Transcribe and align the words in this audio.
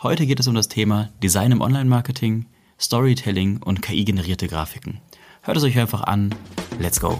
Heute 0.00 0.26
geht 0.26 0.38
es 0.38 0.46
um 0.46 0.54
das 0.54 0.68
Thema 0.68 1.08
Design 1.24 1.50
im 1.50 1.60
Online-Marketing, 1.60 2.46
Storytelling 2.78 3.60
und 3.64 3.82
KI-generierte 3.82 4.46
Grafiken. 4.46 5.00
Hört 5.42 5.56
es 5.56 5.64
euch 5.64 5.76
einfach 5.76 6.04
an. 6.04 6.32
Let's 6.78 7.00
go. 7.00 7.18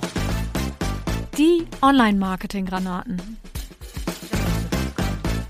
Die 1.36 1.66
Online-Marketing-Granaten. 1.82 3.20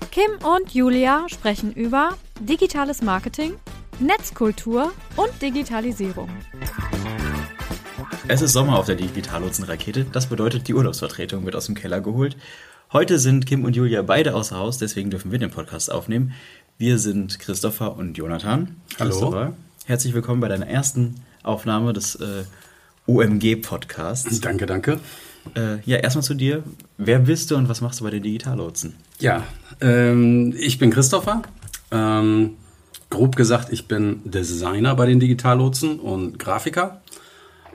Kim 0.09 0.31
und 0.43 0.73
Julia 0.73 1.27
sprechen 1.29 1.71
über 1.71 2.17
digitales 2.39 3.03
Marketing, 3.03 3.53
Netzkultur 3.99 4.91
und 5.15 5.29
Digitalisierung. 5.39 6.31
Es 8.27 8.41
ist 8.41 8.53
Sommer 8.53 8.79
auf 8.79 8.87
der 8.87 8.95
Digitallotsen-Rakete. 8.95 10.05
Das 10.05 10.25
bedeutet, 10.25 10.67
die 10.67 10.73
Urlaubsvertretung 10.73 11.45
wird 11.45 11.55
aus 11.55 11.67
dem 11.67 11.75
Keller 11.75 12.01
geholt. 12.01 12.37
Heute 12.91 13.19
sind 13.19 13.45
Kim 13.45 13.65
und 13.65 13.75
Julia 13.75 14.01
beide 14.01 14.33
außer 14.33 14.57
Haus, 14.57 14.79
deswegen 14.79 15.11
dürfen 15.11 15.31
wir 15.31 15.37
den 15.37 15.51
Podcast 15.51 15.91
aufnehmen. 15.91 16.33
Wir 16.79 16.97
sind 16.97 17.39
Christopher 17.39 17.97
und 17.97 18.17
Jonathan. 18.17 18.77
Hallo. 18.97 19.09
Christopher, 19.09 19.53
herzlich 19.85 20.13
willkommen 20.13 20.39
bei 20.39 20.47
deiner 20.47 20.65
ersten 20.65 21.15
Aufnahme 21.43 21.91
des 21.91 22.15
äh, 22.15 22.45
OMG-Podcasts. 23.05 24.39
Danke, 24.39 24.65
danke. 24.65 25.01
Äh, 25.57 25.81
ja, 25.83 25.97
erstmal 25.97 26.23
zu 26.23 26.35
dir. 26.35 26.63
Wer 26.97 27.19
bist 27.19 27.51
du 27.51 27.57
und 27.57 27.67
was 27.67 27.81
machst 27.81 27.99
du 27.99 28.05
bei 28.05 28.11
den 28.11 28.23
Digitallotsen? 28.23 28.95
Ja, 29.19 29.43
ähm, 29.81 30.55
ich 30.57 30.79
bin 30.79 30.89
Christopher. 30.89 31.41
Ähm, 31.91 32.51
grob 33.09 33.35
gesagt, 33.35 33.73
ich 33.73 33.89
bin 33.89 34.21
Designer 34.23 34.95
bei 34.95 35.05
den 35.05 35.19
Digitallotsen 35.19 35.99
und 35.99 36.39
Grafiker. 36.39 37.01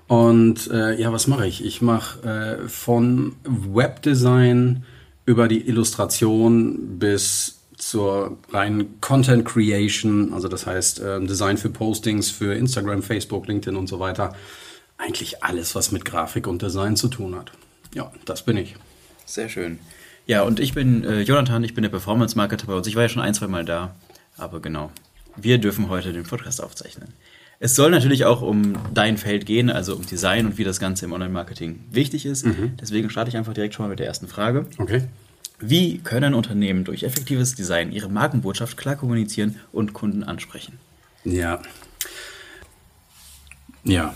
Und 0.06 0.70
äh, 0.70 0.98
ja, 0.98 1.12
was 1.12 1.26
mache 1.26 1.46
ich? 1.46 1.62
Ich 1.62 1.82
mache 1.82 2.22
äh, 2.64 2.68
von 2.70 3.36
Webdesign 3.44 4.86
über 5.26 5.46
die 5.46 5.68
Illustration 5.68 6.98
bis 6.98 7.63
zur 7.76 8.38
reinen 8.50 9.00
Content 9.00 9.44
Creation, 9.44 10.32
also 10.32 10.48
das 10.48 10.66
heißt 10.66 11.00
äh, 11.00 11.20
Design 11.20 11.56
für 11.56 11.70
Postings 11.70 12.30
für 12.30 12.54
Instagram, 12.54 13.02
Facebook, 13.02 13.46
LinkedIn 13.46 13.76
und 13.76 13.88
so 13.88 14.00
weiter. 14.00 14.34
Eigentlich 14.96 15.42
alles, 15.42 15.74
was 15.74 15.92
mit 15.92 16.04
Grafik 16.04 16.46
und 16.46 16.62
Design 16.62 16.96
zu 16.96 17.08
tun 17.08 17.34
hat. 17.34 17.52
Ja, 17.94 18.12
das 18.24 18.44
bin 18.44 18.56
ich. 18.56 18.76
Sehr 19.26 19.48
schön. 19.48 19.78
Ja, 20.26 20.42
und 20.42 20.60
ich 20.60 20.72
bin 20.72 21.04
äh, 21.04 21.22
Jonathan, 21.22 21.64
ich 21.64 21.74
bin 21.74 21.82
der 21.82 21.90
Performance-Marketer 21.90 22.66
bei 22.66 22.74
uns. 22.74 22.86
Ich 22.86 22.96
war 22.96 23.02
ja 23.02 23.08
schon 23.08 23.22
ein, 23.22 23.34
zwei 23.34 23.48
Mal 23.48 23.64
da, 23.64 23.94
aber 24.36 24.60
genau. 24.60 24.90
Wir 25.36 25.58
dürfen 25.58 25.88
heute 25.88 26.12
den 26.12 26.22
Podcast 26.22 26.62
aufzeichnen. 26.62 27.08
Es 27.60 27.74
soll 27.74 27.90
natürlich 27.90 28.24
auch 28.24 28.42
um 28.42 28.74
dein 28.92 29.16
Feld 29.16 29.46
gehen, 29.46 29.70
also 29.70 29.94
um 29.94 30.04
Design 30.04 30.46
und 30.46 30.58
wie 30.58 30.64
das 30.64 30.80
Ganze 30.80 31.04
im 31.06 31.12
Online-Marketing 31.12 31.80
wichtig 31.90 32.26
ist. 32.26 32.46
Mhm. 32.46 32.72
Deswegen 32.80 33.10
starte 33.10 33.30
ich 33.30 33.36
einfach 33.36 33.54
direkt 33.54 33.74
schon 33.74 33.84
mal 33.84 33.90
mit 33.90 33.98
der 33.98 34.06
ersten 34.06 34.28
Frage. 34.28 34.66
Okay. 34.78 35.02
Wie 35.58 35.98
können 35.98 36.34
Unternehmen 36.34 36.84
durch 36.84 37.04
effektives 37.04 37.54
Design 37.54 37.92
ihre 37.92 38.08
Markenbotschaft 38.08 38.76
klar 38.76 38.96
kommunizieren 38.96 39.56
und 39.72 39.92
Kunden 39.92 40.24
ansprechen? 40.24 40.78
Ja. 41.24 41.60
Ja. 43.84 44.14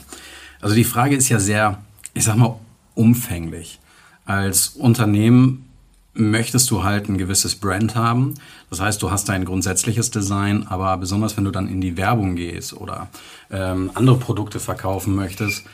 Also 0.60 0.74
die 0.74 0.84
Frage 0.84 1.16
ist 1.16 1.28
ja 1.28 1.38
sehr, 1.38 1.82
ich 2.14 2.24
sag 2.24 2.36
mal, 2.36 2.58
umfänglich. 2.94 3.78
Als 4.24 4.68
Unternehmen 4.68 5.68
möchtest 6.14 6.70
du 6.70 6.82
halt 6.82 7.08
ein 7.08 7.16
gewisses 7.16 7.54
Brand 7.54 7.94
haben. 7.94 8.34
Das 8.70 8.80
heißt, 8.80 9.00
du 9.00 9.10
hast 9.10 9.30
ein 9.30 9.44
grundsätzliches 9.44 10.10
Design, 10.10 10.66
aber 10.66 10.96
besonders 10.96 11.36
wenn 11.36 11.44
du 11.44 11.50
dann 11.50 11.68
in 11.68 11.80
die 11.80 11.96
Werbung 11.96 12.34
gehst 12.34 12.74
oder 12.74 13.08
ähm, 13.50 13.90
andere 13.94 14.18
Produkte 14.18 14.58
verkaufen 14.58 15.14
möchtest, 15.14 15.64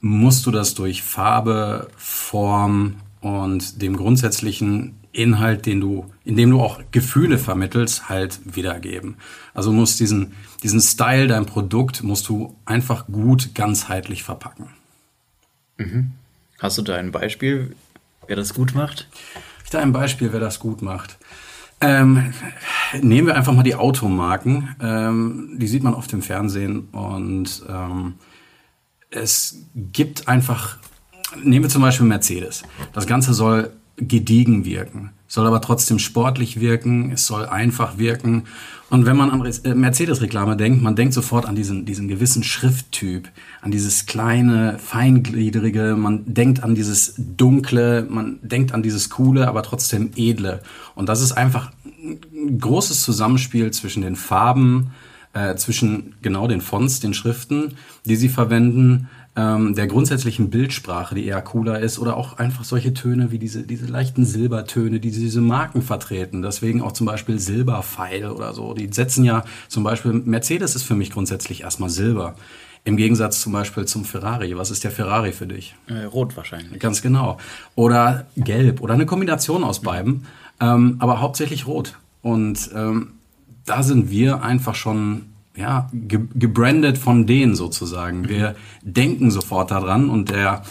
musst 0.00 0.46
du 0.46 0.50
das 0.50 0.74
durch 0.74 1.02
Farbe, 1.02 1.88
Form 1.96 2.96
und 3.20 3.82
dem 3.82 3.96
grundsätzlichen 3.96 4.94
Inhalt, 5.12 5.66
den 5.66 5.80
du, 5.80 6.12
in 6.24 6.36
dem 6.36 6.50
du 6.50 6.60
auch 6.60 6.80
Gefühle 6.92 7.38
vermittelst, 7.38 8.08
halt 8.08 8.40
wiedergeben. 8.44 9.16
Also 9.54 9.72
musst 9.72 10.00
diesen, 10.00 10.32
diesen 10.62 10.80
Style, 10.80 11.26
dein 11.26 11.46
Produkt, 11.46 12.02
musst 12.02 12.28
du 12.28 12.54
einfach 12.64 13.06
gut 13.06 13.54
ganzheitlich 13.54 14.22
verpacken. 14.22 14.68
Mhm. 15.78 16.12
Hast 16.58 16.78
du 16.78 16.82
da 16.82 16.96
ein 16.96 17.12
Beispiel, 17.12 17.74
wer 18.26 18.36
das 18.36 18.54
gut 18.54 18.74
macht? 18.74 19.08
Ich 19.64 19.70
da 19.70 19.80
ein 19.80 19.92
Beispiel, 19.92 20.32
wer 20.32 20.40
das 20.40 20.60
gut 20.60 20.82
macht. 20.82 21.18
Ähm, 21.80 22.32
nehmen 23.00 23.28
wir 23.28 23.36
einfach 23.36 23.52
mal 23.52 23.62
die 23.62 23.76
Automarken. 23.76 24.74
Ähm, 24.80 25.56
die 25.58 25.68
sieht 25.68 25.82
man 25.84 25.94
oft 25.94 26.12
im 26.12 26.22
Fernsehen 26.22 26.88
und 26.90 27.62
ähm, 27.68 28.14
es 29.10 29.62
gibt 29.74 30.26
einfach, 30.26 30.78
nehmen 31.42 31.64
wir 31.64 31.70
zum 31.70 31.82
Beispiel 31.82 32.06
Mercedes. 32.06 32.62
Das 32.92 33.06
Ganze 33.06 33.34
soll 33.34 33.70
gediegen 34.00 34.64
wirken, 34.64 35.10
soll 35.26 35.46
aber 35.46 35.60
trotzdem 35.60 35.98
sportlich 35.98 36.60
wirken, 36.60 37.10
es 37.12 37.26
soll 37.26 37.46
einfach 37.46 37.98
wirken. 37.98 38.44
Und 38.90 39.04
wenn 39.06 39.16
man 39.16 39.30
an 39.30 39.44
äh, 39.44 39.74
Mercedes-Reklame 39.74 40.56
denkt, 40.56 40.82
man 40.82 40.96
denkt 40.96 41.14
sofort 41.14 41.46
an 41.46 41.56
diesen, 41.56 41.84
diesen 41.84 42.08
gewissen 42.08 42.42
Schrifttyp, 42.42 43.28
an 43.60 43.70
dieses 43.70 44.06
kleine, 44.06 44.78
feingliedrige, 44.78 45.96
man 45.98 46.22
denkt 46.32 46.62
an 46.62 46.74
dieses 46.74 47.14
dunkle, 47.18 48.06
man 48.08 48.38
denkt 48.42 48.72
an 48.72 48.82
dieses 48.82 49.10
coole, 49.10 49.48
aber 49.48 49.62
trotzdem 49.62 50.12
edle. 50.16 50.62
Und 50.94 51.08
das 51.08 51.20
ist 51.20 51.32
einfach 51.32 51.72
ein 51.84 52.58
großes 52.58 53.02
Zusammenspiel 53.02 53.70
zwischen 53.72 54.02
den 54.02 54.16
Farben, 54.16 54.92
äh, 55.34 55.56
zwischen 55.56 56.14
genau 56.22 56.46
den 56.46 56.60
Fonts, 56.60 57.00
den 57.00 57.14
Schriften, 57.14 57.74
die 58.04 58.16
sie 58.16 58.28
verwenden, 58.28 59.08
ähm, 59.38 59.76
der 59.76 59.86
grundsätzlichen 59.86 60.50
Bildsprache, 60.50 61.14
die 61.14 61.24
eher 61.24 61.40
cooler 61.40 61.78
ist, 61.78 62.00
oder 62.00 62.16
auch 62.16 62.38
einfach 62.38 62.64
solche 62.64 62.92
Töne 62.92 63.30
wie 63.30 63.38
diese, 63.38 63.62
diese 63.62 63.86
leichten 63.86 64.24
Silbertöne, 64.24 64.98
die 64.98 65.12
diese 65.12 65.40
Marken 65.40 65.80
vertreten. 65.80 66.42
Deswegen 66.42 66.82
auch 66.82 66.90
zum 66.90 67.06
Beispiel 67.06 67.38
Silberpfeil 67.38 68.32
oder 68.32 68.52
so. 68.52 68.74
Die 68.74 68.92
setzen 68.92 69.22
ja 69.22 69.44
zum 69.68 69.84
Beispiel, 69.84 70.12
Mercedes 70.12 70.74
ist 70.74 70.82
für 70.82 70.96
mich 70.96 71.12
grundsätzlich 71.12 71.62
erstmal 71.62 71.88
Silber. 71.88 72.34
Im 72.82 72.96
Gegensatz 72.96 73.40
zum 73.40 73.52
Beispiel 73.52 73.84
zum 73.84 74.04
Ferrari. 74.04 74.56
Was 74.56 74.72
ist 74.72 74.82
der 74.82 74.90
Ferrari 74.90 75.30
für 75.30 75.46
dich? 75.46 75.76
Äh, 75.86 76.04
rot 76.04 76.36
wahrscheinlich. 76.36 76.80
Ganz 76.80 77.00
genau. 77.00 77.38
Oder 77.76 78.26
gelb 78.36 78.80
oder 78.80 78.94
eine 78.94 79.06
Kombination 79.06 79.62
aus 79.62 79.82
beiden, 79.82 80.26
ähm, 80.58 80.96
aber 80.98 81.20
hauptsächlich 81.20 81.68
rot. 81.68 81.96
Und 82.22 82.70
ähm, 82.74 83.12
da 83.64 83.84
sind 83.84 84.10
wir 84.10 84.42
einfach 84.42 84.74
schon 84.74 85.26
ja, 85.58 85.90
ge 85.92 86.20
gebrandet 86.34 86.98
von 86.98 87.26
denen 87.26 87.54
sozusagen. 87.54 88.28
Wir 88.28 88.54
denken 88.82 89.30
sofort 89.30 89.70
daran 89.70 90.08
und 90.08 90.30
der, 90.30 90.62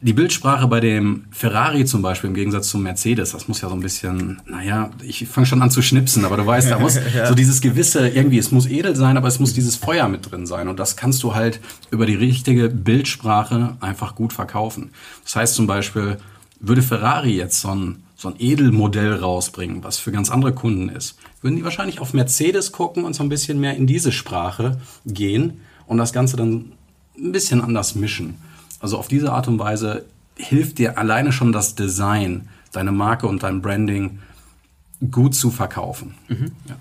die 0.00 0.14
Bildsprache 0.14 0.66
bei 0.66 0.80
dem 0.80 1.26
Ferrari 1.30 1.84
zum 1.84 2.00
Beispiel 2.00 2.28
im 2.28 2.34
Gegensatz 2.34 2.70
zum 2.70 2.82
Mercedes, 2.82 3.32
das 3.32 3.48
muss 3.48 3.60
ja 3.60 3.68
so 3.68 3.74
ein 3.74 3.82
bisschen, 3.82 4.40
naja, 4.46 4.90
ich 5.02 5.28
fange 5.28 5.46
schon 5.46 5.60
an 5.60 5.70
zu 5.70 5.82
schnipsen, 5.82 6.24
aber 6.24 6.38
du 6.38 6.46
weißt, 6.46 6.70
da 6.70 6.78
muss 6.78 6.98
ja. 7.14 7.26
so 7.26 7.34
dieses 7.34 7.60
gewisse, 7.60 8.08
irgendwie, 8.08 8.38
es 8.38 8.50
muss 8.50 8.66
edel 8.66 8.96
sein, 8.96 9.18
aber 9.18 9.28
es 9.28 9.38
muss 9.38 9.52
dieses 9.52 9.76
Feuer 9.76 10.08
mit 10.08 10.30
drin 10.30 10.46
sein. 10.46 10.68
Und 10.68 10.80
das 10.80 10.96
kannst 10.96 11.22
du 11.22 11.34
halt 11.34 11.60
über 11.90 12.06
die 12.06 12.14
richtige 12.14 12.70
Bildsprache 12.70 13.76
einfach 13.80 14.14
gut 14.14 14.32
verkaufen. 14.32 14.90
Das 15.22 15.36
heißt 15.36 15.54
zum 15.54 15.66
Beispiel, 15.66 16.16
würde 16.60 16.82
Ferrari 16.82 17.36
jetzt 17.36 17.60
so 17.60 17.68
ein, 17.68 18.02
so 18.20 18.28
ein 18.28 18.34
Edelmodell 18.38 19.14
rausbringen, 19.14 19.82
was 19.82 19.96
für 19.96 20.12
ganz 20.12 20.30
andere 20.30 20.52
Kunden 20.52 20.90
ist, 20.90 21.16
würden 21.40 21.56
die 21.56 21.64
wahrscheinlich 21.64 22.00
auf 22.00 22.12
Mercedes 22.12 22.70
gucken 22.70 23.04
und 23.04 23.14
so 23.14 23.22
ein 23.22 23.30
bisschen 23.30 23.58
mehr 23.58 23.74
in 23.76 23.86
diese 23.86 24.12
Sprache 24.12 24.78
gehen 25.06 25.62
und 25.86 25.96
das 25.96 26.12
Ganze 26.12 26.36
dann 26.36 26.72
ein 27.16 27.32
bisschen 27.32 27.62
anders 27.62 27.94
mischen. 27.94 28.34
Also 28.78 28.98
auf 28.98 29.08
diese 29.08 29.32
Art 29.32 29.48
und 29.48 29.58
Weise 29.58 30.04
hilft 30.36 30.76
dir 30.76 30.98
alleine 30.98 31.32
schon 31.32 31.50
das 31.50 31.76
Design, 31.76 32.50
deine 32.72 32.92
Marke 32.92 33.26
und 33.26 33.42
dein 33.42 33.62
Branding 33.62 34.18
gut 35.10 35.34
zu 35.34 35.50
verkaufen. 35.50 36.14
Mhm. 36.28 36.52
Ja. 36.68 36.76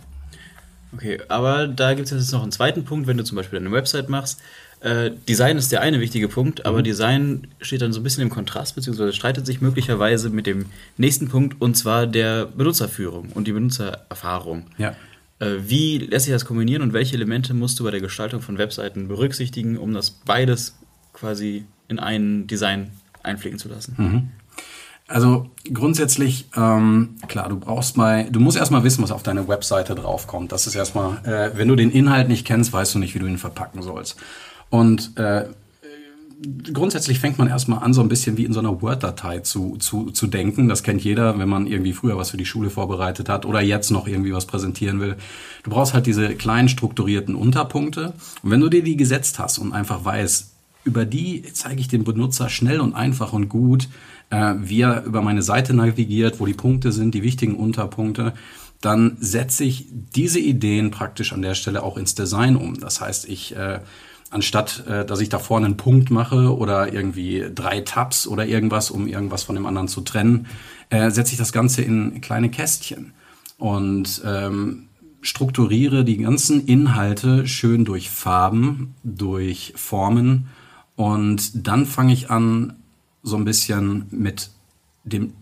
Okay, 0.92 1.22
aber 1.30 1.70
da 1.70 1.94
gibt 1.94 2.12
es 2.12 2.20
jetzt 2.20 2.34
noch 2.34 2.44
einen 2.44 2.52
zweiten 2.52 2.84
Punkt, 2.84 3.08
wenn 3.08 3.16
du 3.16 3.24
zum 3.24 3.38
Beispiel 3.38 3.60
eine 3.60 3.72
Website 3.72 4.10
machst, 4.10 4.42
äh, 4.82 5.12
Design 5.28 5.58
ist 5.58 5.72
der 5.72 5.82
eine 5.82 6.00
wichtige 6.00 6.28
Punkt, 6.28 6.66
aber 6.66 6.80
mhm. 6.80 6.84
Design 6.84 7.48
steht 7.60 7.82
dann 7.82 7.92
so 7.92 8.00
ein 8.00 8.04
bisschen 8.04 8.24
im 8.24 8.30
Kontrast, 8.30 8.76
beziehungsweise 8.76 9.14
streitet 9.14 9.46
sich 9.46 9.62
möglicherweise 9.62 10.30
mit 10.30 10.48
dem 10.48 10.68
nächsten 10.98 11.28
Punkt, 11.28 11.62
und 11.62 11.76
zwar 11.76 12.08
der 12.08 12.46
Benutzerführung 12.46 13.30
und 13.34 13.48
die 13.48 13.52
Benutzererfahrung. 13.52 14.68
Ja. 14.78 14.96
Äh, 15.40 15.56
wie 15.68 15.98
lässt 15.98 16.26
sich 16.26 16.34
das 16.34 16.46
kombinieren 16.46 16.82
und 16.82 16.94
welche 16.94 17.16
Elemente 17.16 17.54
musst 17.54 17.80
du 17.80 17.84
bei 17.84 17.92
der 17.92 18.00
Gestaltung 18.00 18.42
von 18.42 18.58
Webseiten 18.58 19.08
berücksichtigen, 19.08 19.78
um 19.78 19.94
das 19.94 20.12
beides 20.12 20.78
quasi 21.14 21.66
in 21.90 22.00
ein 22.00 22.48
Design 22.48 22.92
einfliegen 23.22 23.60
zu 23.60 23.68
lassen? 23.68 23.96
Mhm. 23.98 24.30
Also 25.10 25.50
grundsätzlich, 25.74 26.46
ähm, 26.56 27.16
klar, 27.28 27.50
du 27.50 27.60
brauchst 27.60 27.98
mal, 27.98 28.30
du 28.30 28.40
musst 28.40 28.58
erstmal 28.58 28.84
wissen, 28.84 29.04
was 29.04 29.12
auf 29.12 29.24
deine 29.24 29.48
Webseite 29.48 29.96
draufkommt. 29.96 30.52
Das 30.52 30.68
ist 30.68 30.76
erstmal, 30.76 31.18
äh, 31.26 31.58
wenn 31.58 31.68
du 31.68 31.76
den 31.76 31.90
Inhalt 31.90 32.28
nicht 32.28 32.46
kennst, 32.46 32.72
weißt 32.72 32.94
du 32.94 33.00
nicht, 33.00 33.16
wie 33.16 33.20
du 33.20 33.26
ihn 33.26 33.40
verpacken 33.40 33.82
sollst. 33.82 34.18
Und 34.70 35.18
äh, 35.18 35.46
grundsätzlich 36.74 37.20
fängt 37.20 37.38
man 37.38 37.48
erstmal 37.48 37.84
an, 37.84 37.94
so 37.94 38.02
ein 38.02 38.10
bisschen 38.10 38.38
wie 38.38 38.46
in 38.46 38.54
so 38.54 38.60
einer 38.60 38.82
Word-Datei 38.82 39.40
zu, 39.40 39.78
zu, 39.78 40.12
zu 40.12 40.28
denken. 40.28 40.70
Das 40.70 40.84
kennt 40.84 41.04
jeder, 41.04 41.38
wenn 41.38 41.50
man 41.50 41.68
irgendwie 41.68 41.94
früher 41.94 42.18
was 42.18 42.32
für 42.32 42.38
die 42.38 42.46
Schule 42.46 42.70
vorbereitet 42.70 43.30
hat 43.30 43.46
oder 43.46 43.62
jetzt 43.62 43.92
noch 43.92 44.08
irgendwie 44.08 44.34
was 44.34 44.46
präsentieren 44.46 45.00
will. 45.00 45.18
Du 45.64 45.72
brauchst 45.72 45.94
halt 45.94 46.06
diese 46.06 46.36
kleinen 46.36 46.70
strukturierten 46.70 47.36
Unterpunkte. 47.36 48.14
Und 48.42 48.52
wenn 48.52 48.62
du 48.62 48.70
dir 48.70 48.84
die 48.84 48.96
gesetzt 48.96 49.40
hast 49.40 49.58
und 49.58 49.74
einfach 49.74 50.06
weißt, 50.06 50.52
über 50.86 51.06
die 51.06 51.44
zeige 51.54 51.82
ich 51.82 51.90
dem 51.90 52.06
Benutzer 52.06 52.50
schnell 52.50 52.80
und 52.80 52.94
einfach 52.94 53.34
und 53.34 53.50
gut, 53.50 53.90
äh, 54.30 54.54
wie 54.60 54.82
er 54.82 55.04
über 55.04 55.22
meine 55.22 55.42
Seite 55.42 55.74
navigiert, 55.74 56.40
wo 56.40 56.46
die 56.46 56.54
Punkte 56.54 56.92
sind, 56.94 57.14
die 57.14 57.24
wichtigen 57.24 57.56
Unterpunkte, 57.56 58.34
dann 58.80 59.18
setze 59.20 59.66
ich 59.66 59.88
diese 60.16 60.40
Ideen 60.40 60.90
praktisch 60.90 61.34
an 61.34 61.42
der 61.42 61.54
Stelle 61.54 61.84
auch 61.84 61.98
ins 61.98 62.16
Design 62.16 62.56
um. 62.56 62.80
Das 62.80 63.02
heißt, 63.02 63.28
ich 63.28 63.56
äh, 63.58 63.80
anstatt 64.30 64.86
äh, 64.88 65.06
dass 65.06 65.20
ich 65.22 65.30
da 65.30 65.40
vorne 65.40 65.66
einen 65.66 65.78
Punkt 65.78 66.12
mache 66.12 66.56
oder 66.56 66.94
irgendwie 66.94 67.46
drei 67.54 67.82
Tabs 67.82 68.28
oder 68.28 68.46
irgendwas, 68.46 68.92
um 68.92 69.08
irgendwas 69.08 69.44
von 69.44 69.56
dem 69.56 69.66
anderen 69.66 69.88
zu 69.88 70.02
trennen, 70.02 70.48
äh, 70.90 71.10
setze 71.12 71.34
ich 71.34 71.38
das 71.38 71.52
Ganze 71.52 71.82
in 71.82 72.22
kleine 72.22 72.50
Kästchen 72.50 73.14
und 73.58 74.22
ähm, 74.26 74.88
strukturiere 75.22 76.06
die 76.06 76.18
ganzen 76.18 76.66
Inhalte 76.66 77.48
schön 77.48 77.86
durch 77.86 78.10
Farben, 78.10 78.96
durch 79.04 79.74
Formen 79.76 80.48
und 80.96 81.68
dann 81.68 81.86
fange 81.86 82.14
ich 82.14 82.30
an, 82.30 82.74
so 83.24 83.36
ein 83.36 83.46
bisschen 83.46 84.06
mit 84.12 84.50
dem 85.04 85.34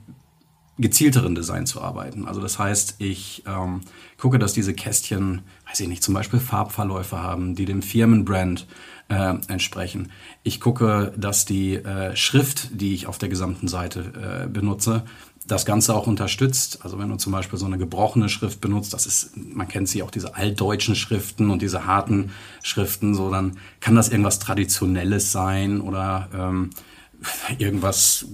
gezielteren 0.79 1.35
Design 1.35 1.65
zu 1.65 1.81
arbeiten. 1.81 2.27
Also 2.27 2.41
das 2.41 2.59
heißt, 2.59 2.95
ich 3.00 3.44
ähm, 3.47 3.81
gucke, 4.18 4.39
dass 4.39 4.53
diese 4.53 4.74
Kästchen, 4.74 5.41
weiß 5.68 5.79
ich 5.79 5.88
nicht, 5.88 6.03
zum 6.03 6.13
Beispiel 6.13 6.39
Farbverläufe 6.39 7.21
haben, 7.21 7.56
die 7.56 7.65
dem 7.65 7.81
Firmenbrand 7.81 8.68
äh, 9.09 9.35
entsprechen. 9.47 10.12
Ich 10.44 10.59
gucke, 10.59 11.13
dass 11.18 11.45
die 11.45 11.75
äh, 11.75 12.15
Schrift, 12.15 12.69
die 12.79 12.94
ich 12.94 13.07
auf 13.07 13.18
der 13.18 13.29
gesamten 13.29 13.68
Seite 13.68 14.45
äh, 14.45 14.47
benutze, 14.47 15.03
das 15.47 15.65
Ganze 15.65 15.95
auch 15.95 16.07
unterstützt. 16.07 16.79
Also 16.83 17.00
wenn 17.00 17.09
du 17.09 17.15
zum 17.15 17.31
Beispiel 17.31 17.57
so 17.57 17.65
eine 17.65 17.77
gebrochene 17.77 18.27
Schrift 18.29 18.59
benutzt, 18.59 18.94
das 18.94 19.06
ist, 19.06 19.31
man 19.38 19.68
kennt 19.68 19.88
sie 19.88 20.03
auch 20.03 20.12
diese 20.12 20.35
altdeutschen 20.35 20.95
Schriften 20.95 21.50
und 21.50 21.62
diese 21.62 21.85
harten 21.85 22.31
Schriften, 22.63 23.15
so 23.15 23.31
dann 23.31 23.57
kann 23.79 23.95
das 23.95 24.09
irgendwas 24.09 24.39
Traditionelles 24.39 25.31
sein 25.31 25.79
oder 25.79 26.29
ähm, 26.35 26.69
irgendwas 27.57 28.25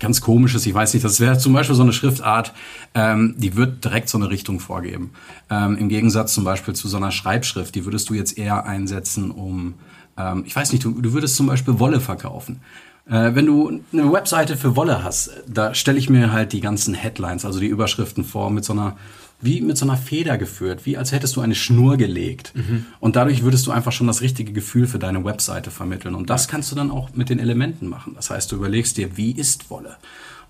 ganz 0.00 0.20
Komisches. 0.20 0.66
Ich 0.66 0.74
weiß 0.74 0.94
nicht, 0.94 1.04
das 1.04 1.20
wäre 1.20 1.38
zum 1.38 1.52
Beispiel 1.52 1.76
so 1.76 1.82
eine 1.82 1.92
Schriftart, 1.92 2.52
ähm, 2.94 3.34
die 3.38 3.56
wird 3.56 3.84
direkt 3.84 4.08
so 4.08 4.18
eine 4.18 4.30
Richtung 4.30 4.60
vorgeben. 4.60 5.10
Ähm, 5.50 5.76
Im 5.76 5.88
Gegensatz 5.88 6.34
zum 6.34 6.44
Beispiel 6.44 6.74
zu 6.74 6.88
so 6.88 6.96
einer 6.96 7.10
Schreibschrift, 7.10 7.74
die 7.74 7.84
würdest 7.84 8.10
du 8.10 8.14
jetzt 8.14 8.38
eher 8.38 8.66
einsetzen, 8.66 9.30
um, 9.30 9.74
ähm, 10.16 10.44
ich 10.46 10.54
weiß 10.54 10.72
nicht, 10.72 10.84
du, 10.84 10.90
du 11.00 11.12
würdest 11.12 11.36
zum 11.36 11.46
Beispiel 11.46 11.78
Wolle 11.78 12.00
verkaufen. 12.00 12.60
Äh, 13.06 13.34
wenn 13.34 13.46
du 13.46 13.80
eine 13.92 14.12
Webseite 14.12 14.56
für 14.56 14.76
Wolle 14.76 15.02
hast, 15.02 15.30
da 15.46 15.74
stelle 15.74 15.98
ich 15.98 16.08
mir 16.08 16.32
halt 16.32 16.52
die 16.52 16.60
ganzen 16.60 16.94
Headlines, 16.94 17.44
also 17.44 17.58
die 17.58 17.66
Überschriften 17.66 18.24
vor, 18.24 18.50
mit 18.50 18.64
so 18.64 18.72
einer 18.72 18.96
wie 19.42 19.60
mit 19.60 19.76
so 19.76 19.84
einer 19.84 19.96
Feder 19.96 20.38
geführt, 20.38 20.86
wie 20.86 20.96
als 20.96 21.12
hättest 21.12 21.36
du 21.36 21.40
eine 21.40 21.54
Schnur 21.54 21.96
gelegt. 21.96 22.52
Mhm. 22.54 22.86
Und 23.00 23.16
dadurch 23.16 23.42
würdest 23.42 23.66
du 23.66 23.72
einfach 23.72 23.92
schon 23.92 24.06
das 24.06 24.22
richtige 24.22 24.52
Gefühl 24.52 24.86
für 24.86 24.98
deine 24.98 25.24
Webseite 25.24 25.70
vermitteln. 25.70 26.14
Und 26.14 26.30
das 26.30 26.48
kannst 26.48 26.70
du 26.70 26.76
dann 26.76 26.90
auch 26.90 27.10
mit 27.14 27.28
den 27.28 27.38
Elementen 27.38 27.88
machen. 27.88 28.14
Das 28.14 28.30
heißt, 28.30 28.50
du 28.52 28.56
überlegst 28.56 28.96
dir, 28.96 29.16
wie 29.16 29.32
ist 29.32 29.68
Wolle? 29.68 29.96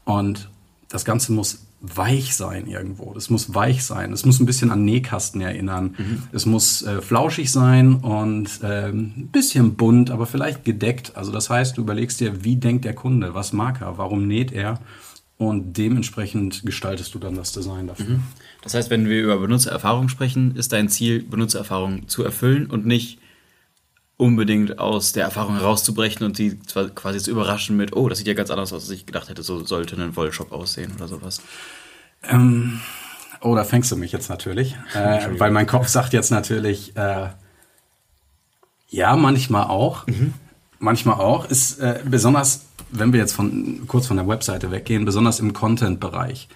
Und 0.04 0.48
das 0.88 1.04
Ganze 1.04 1.32
muss 1.32 1.66
weich 1.80 2.36
sein 2.36 2.66
irgendwo. 2.68 3.12
Es 3.16 3.28
muss 3.28 3.54
weich 3.54 3.82
sein. 3.82 4.12
Es 4.12 4.24
muss 4.24 4.38
ein 4.38 4.46
bisschen 4.46 4.70
an 4.70 4.84
Nähkasten 4.84 5.40
erinnern. 5.40 5.96
Mhm. 5.98 6.22
Es 6.30 6.46
muss 6.46 6.82
äh, 6.82 7.00
flauschig 7.00 7.50
sein 7.50 7.96
und 7.96 8.62
äh, 8.62 8.90
ein 8.90 9.30
bisschen 9.32 9.74
bunt, 9.74 10.10
aber 10.10 10.26
vielleicht 10.26 10.64
gedeckt. 10.64 11.16
Also 11.16 11.32
das 11.32 11.50
heißt, 11.50 11.76
du 11.76 11.80
überlegst 11.80 12.20
dir, 12.20 12.44
wie 12.44 12.56
denkt 12.56 12.84
der 12.84 12.94
Kunde? 12.94 13.34
Was 13.34 13.52
mag 13.52 13.80
er? 13.80 13.98
Warum 13.98 14.28
näht 14.28 14.52
er? 14.52 14.78
Und 15.42 15.76
dementsprechend 15.76 16.62
gestaltest 16.64 17.12
du 17.14 17.18
dann 17.18 17.34
das 17.34 17.50
Design 17.50 17.88
dafür. 17.88 18.18
Mhm. 18.18 18.22
Das 18.62 18.74
heißt, 18.74 18.90
wenn 18.90 19.08
wir 19.08 19.20
über 19.20 19.38
Benutzererfahrung 19.38 20.08
sprechen, 20.08 20.54
ist 20.54 20.72
dein 20.72 20.88
Ziel, 20.88 21.24
Benutzererfahrung 21.24 22.06
zu 22.06 22.22
erfüllen 22.22 22.66
und 22.66 22.86
nicht 22.86 23.18
unbedingt 24.16 24.78
aus 24.78 25.10
der 25.12 25.24
Erfahrung 25.24 25.56
herauszubrechen 25.56 26.24
und 26.24 26.36
sie 26.36 26.60
quasi 26.94 27.18
zu 27.18 27.32
überraschen 27.32 27.76
mit, 27.76 27.96
oh, 27.96 28.08
das 28.08 28.18
sieht 28.18 28.28
ja 28.28 28.34
ganz 28.34 28.50
anders 28.50 28.72
aus, 28.72 28.82
als 28.82 28.90
ich 28.92 29.04
gedacht 29.04 29.30
hätte, 29.30 29.42
so 29.42 29.64
sollte 29.64 30.00
ein 30.00 30.14
Wollshop 30.14 30.52
aussehen 30.52 30.92
oder 30.94 31.08
sowas. 31.08 31.42
Ähm, 32.22 32.80
oh, 33.40 33.56
da 33.56 33.64
fängst 33.64 33.90
du 33.90 33.96
mich 33.96 34.12
jetzt 34.12 34.30
natürlich, 34.30 34.76
äh, 34.94 35.40
weil 35.40 35.50
mein 35.50 35.66
Kopf 35.66 35.88
sagt 35.88 36.12
jetzt 36.12 36.30
natürlich, 36.30 36.96
äh, 36.96 37.30
ja, 38.90 39.16
manchmal 39.16 39.64
auch. 39.64 40.06
Mhm. 40.06 40.34
Manchmal 40.78 41.16
auch. 41.16 41.46
Ist 41.46 41.80
äh, 41.80 42.00
besonders, 42.04 42.66
wenn 42.92 43.12
wir 43.12 43.20
jetzt 43.20 43.32
von 43.32 43.86
kurz 43.86 44.06
von 44.06 44.16
der 44.16 44.28
Webseite 44.28 44.70
weggehen, 44.70 45.04
besonders 45.04 45.40
im 45.40 45.52
Content-Bereich. 45.52 46.48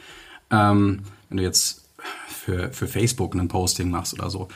Ähm, 0.50 1.00
wenn 1.28 1.38
du 1.38 1.42
jetzt 1.42 1.88
für, 2.28 2.70
für 2.72 2.86
Facebook 2.86 3.34
ein 3.34 3.48
Posting 3.48 3.90
machst 3.90 4.14
oder 4.14 4.30
so, 4.30 4.48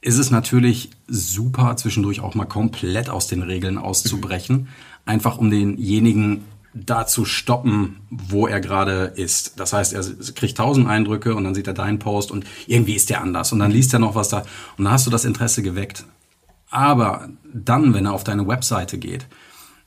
ist 0.00 0.18
es 0.18 0.30
natürlich 0.30 0.90
super, 1.08 1.76
zwischendurch 1.76 2.20
auch 2.20 2.34
mal 2.34 2.44
komplett 2.44 3.10
aus 3.10 3.26
den 3.26 3.42
Regeln 3.42 3.78
auszubrechen. 3.78 4.56
Mhm. 4.56 4.68
Einfach 5.06 5.38
um 5.38 5.50
denjenigen 5.50 6.44
da 6.74 7.06
zu 7.06 7.24
stoppen, 7.24 7.96
wo 8.10 8.46
er 8.46 8.60
gerade 8.60 9.12
ist. 9.16 9.58
Das 9.58 9.72
heißt, 9.72 9.94
er 9.94 10.04
kriegt 10.34 10.58
tausend 10.58 10.86
Eindrücke 10.86 11.34
und 11.34 11.44
dann 11.44 11.54
sieht 11.54 11.66
er 11.66 11.74
deinen 11.74 11.98
Post 11.98 12.30
und 12.30 12.44
irgendwie 12.66 12.94
ist 12.94 13.10
der 13.10 13.22
anders 13.22 13.52
und 13.52 13.58
dann 13.58 13.70
liest 13.70 13.92
er 13.92 13.98
noch 13.98 14.14
was 14.14 14.28
da 14.28 14.44
und 14.76 14.84
dann 14.84 14.92
hast 14.92 15.06
du 15.06 15.10
das 15.10 15.24
Interesse 15.24 15.62
geweckt. 15.62 16.04
Aber 16.70 17.30
dann, 17.52 17.94
wenn 17.94 18.06
er 18.06 18.12
auf 18.12 18.24
deine 18.24 18.46
Webseite 18.46 18.98
geht, 18.98 19.26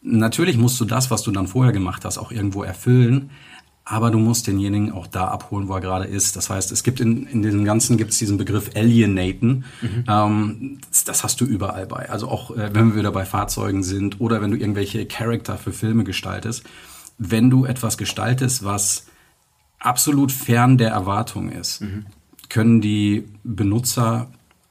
natürlich 0.01 0.57
musst 0.57 0.80
du 0.80 0.86
das, 0.86 1.12
was 1.12 1.24
du 1.24 1.31
dann 1.31 1.48
vorher 1.48 1.74
gemacht 1.74 2.06
hast, 2.06 2.18
auch 2.18 2.31
irgendwo 2.31 2.63
erfüllen 2.63 3.31
aber 3.83 4.12
du 4.12 4.19
musst 4.19 4.48
denjenigen 4.48 4.92
auch 4.92 5.07
da 5.07 5.27
abholen, 5.27 5.68
wo 5.68 5.74
er 5.74 5.81
gerade 5.81 6.06
ist. 6.06 6.36
Das 6.36 6.50
heißt, 6.50 6.71
es 6.71 6.83
gibt 6.83 7.00
in, 7.00 7.25
in 7.25 7.42
diesem 7.42 7.65
Ganzen 7.65 7.98
gibt 7.98 8.12
es 8.12 8.19
diesen 8.19 8.38
Begriff 8.38 8.71
Alienaten. 8.75 9.65
Mhm. 9.81 10.03
Ähm, 10.07 10.77
das, 10.89 11.03
das, 11.03 11.24
hast 11.24 11.42
du 11.42 11.45
überall 11.45 11.88
bei. 11.88 12.09
Also 12.09 12.30
auch 12.30 12.51
äh, 12.51 12.74
wenn 12.74 12.92
wir 12.92 13.00
wieder 13.00 13.12
bei 13.12 13.25
Fahrzeugen 13.25 13.83
sind 13.83 14.21
oder 14.21 14.42
wenn 14.42 14.51
du 14.51 14.57
irgendwelche 14.57 15.06
Charakter 15.07 15.57
für 15.57 15.74
Filme 15.74 16.04
gestaltest. 16.04 16.63
Wenn 17.18 17.50
du 17.50 17.65
etwas 17.65 17.97
gestaltest, 17.97 18.63
was 18.63 19.07
absolut 19.80 20.31
fern 20.31 20.77
der 20.77 20.92
Erwartung 20.92 21.51
ist, 21.51 21.81
mhm. 21.81 22.06
können 22.50 22.81
die 22.81 23.25
Benutzer 23.44 24.27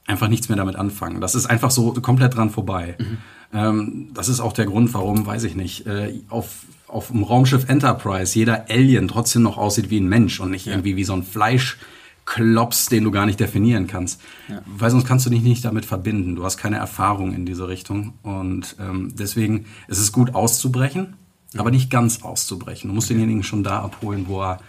einfach 0.07 0.29
nichts 0.29 0.49
mehr 0.49 0.57
damit 0.57 0.77
anfangen. 0.77 1.21
Das 1.21 1.35
ist 1.35 1.45
einfach 1.45 1.69
so 1.69 1.93
komplett 1.93 2.35
dran 2.35 2.49
vorbei. 2.49 2.95
Mhm. 2.97 3.17
Ähm, 3.53 4.09
das 4.13 4.29
ist 4.29 4.39
auch 4.39 4.53
der 4.53 4.65
Grund, 4.65 4.93
warum, 4.93 5.25
weiß 5.25 5.43
ich 5.43 5.55
nicht, 5.55 5.85
äh, 5.87 6.13
auf 6.29 6.65
auf 6.91 7.07
dem 7.07 7.23
Raumschiff 7.23 7.69
Enterprise 7.69 8.37
jeder 8.37 8.65
Alien 8.69 9.07
trotzdem 9.07 9.41
noch 9.43 9.57
aussieht 9.57 9.89
wie 9.89 9.99
ein 9.99 10.07
Mensch 10.07 10.39
und 10.39 10.51
nicht 10.51 10.65
ja. 10.65 10.73
irgendwie 10.73 10.97
wie 10.97 11.03
so 11.03 11.13
ein 11.13 11.23
Fleischklops, 11.23 12.87
den 12.87 13.03
du 13.03 13.11
gar 13.11 13.25
nicht 13.25 13.39
definieren 13.39 13.87
kannst. 13.87 14.21
Ja. 14.49 14.61
Weil 14.65 14.91
sonst 14.91 15.07
kannst 15.07 15.25
du 15.25 15.29
dich 15.29 15.41
nicht 15.41 15.63
damit 15.63 15.85
verbinden. 15.85 16.35
Du 16.35 16.43
hast 16.43 16.57
keine 16.57 16.77
Erfahrung 16.77 17.33
in 17.33 17.45
diese 17.45 17.67
Richtung. 17.67 18.13
Und 18.23 18.75
ähm, 18.79 19.13
deswegen 19.17 19.65
ist 19.87 19.99
es 19.99 20.11
gut 20.11 20.35
auszubrechen, 20.35 21.13
ja. 21.53 21.61
aber 21.61 21.71
nicht 21.71 21.89
ganz 21.89 22.23
auszubrechen. 22.23 22.89
Du 22.89 22.93
musst 22.93 23.07
okay. 23.07 23.13
denjenigen 23.13 23.43
schon 23.43 23.63
da 23.63 23.79
abholen, 23.79 24.25
wo 24.27 24.41
er 24.41 24.59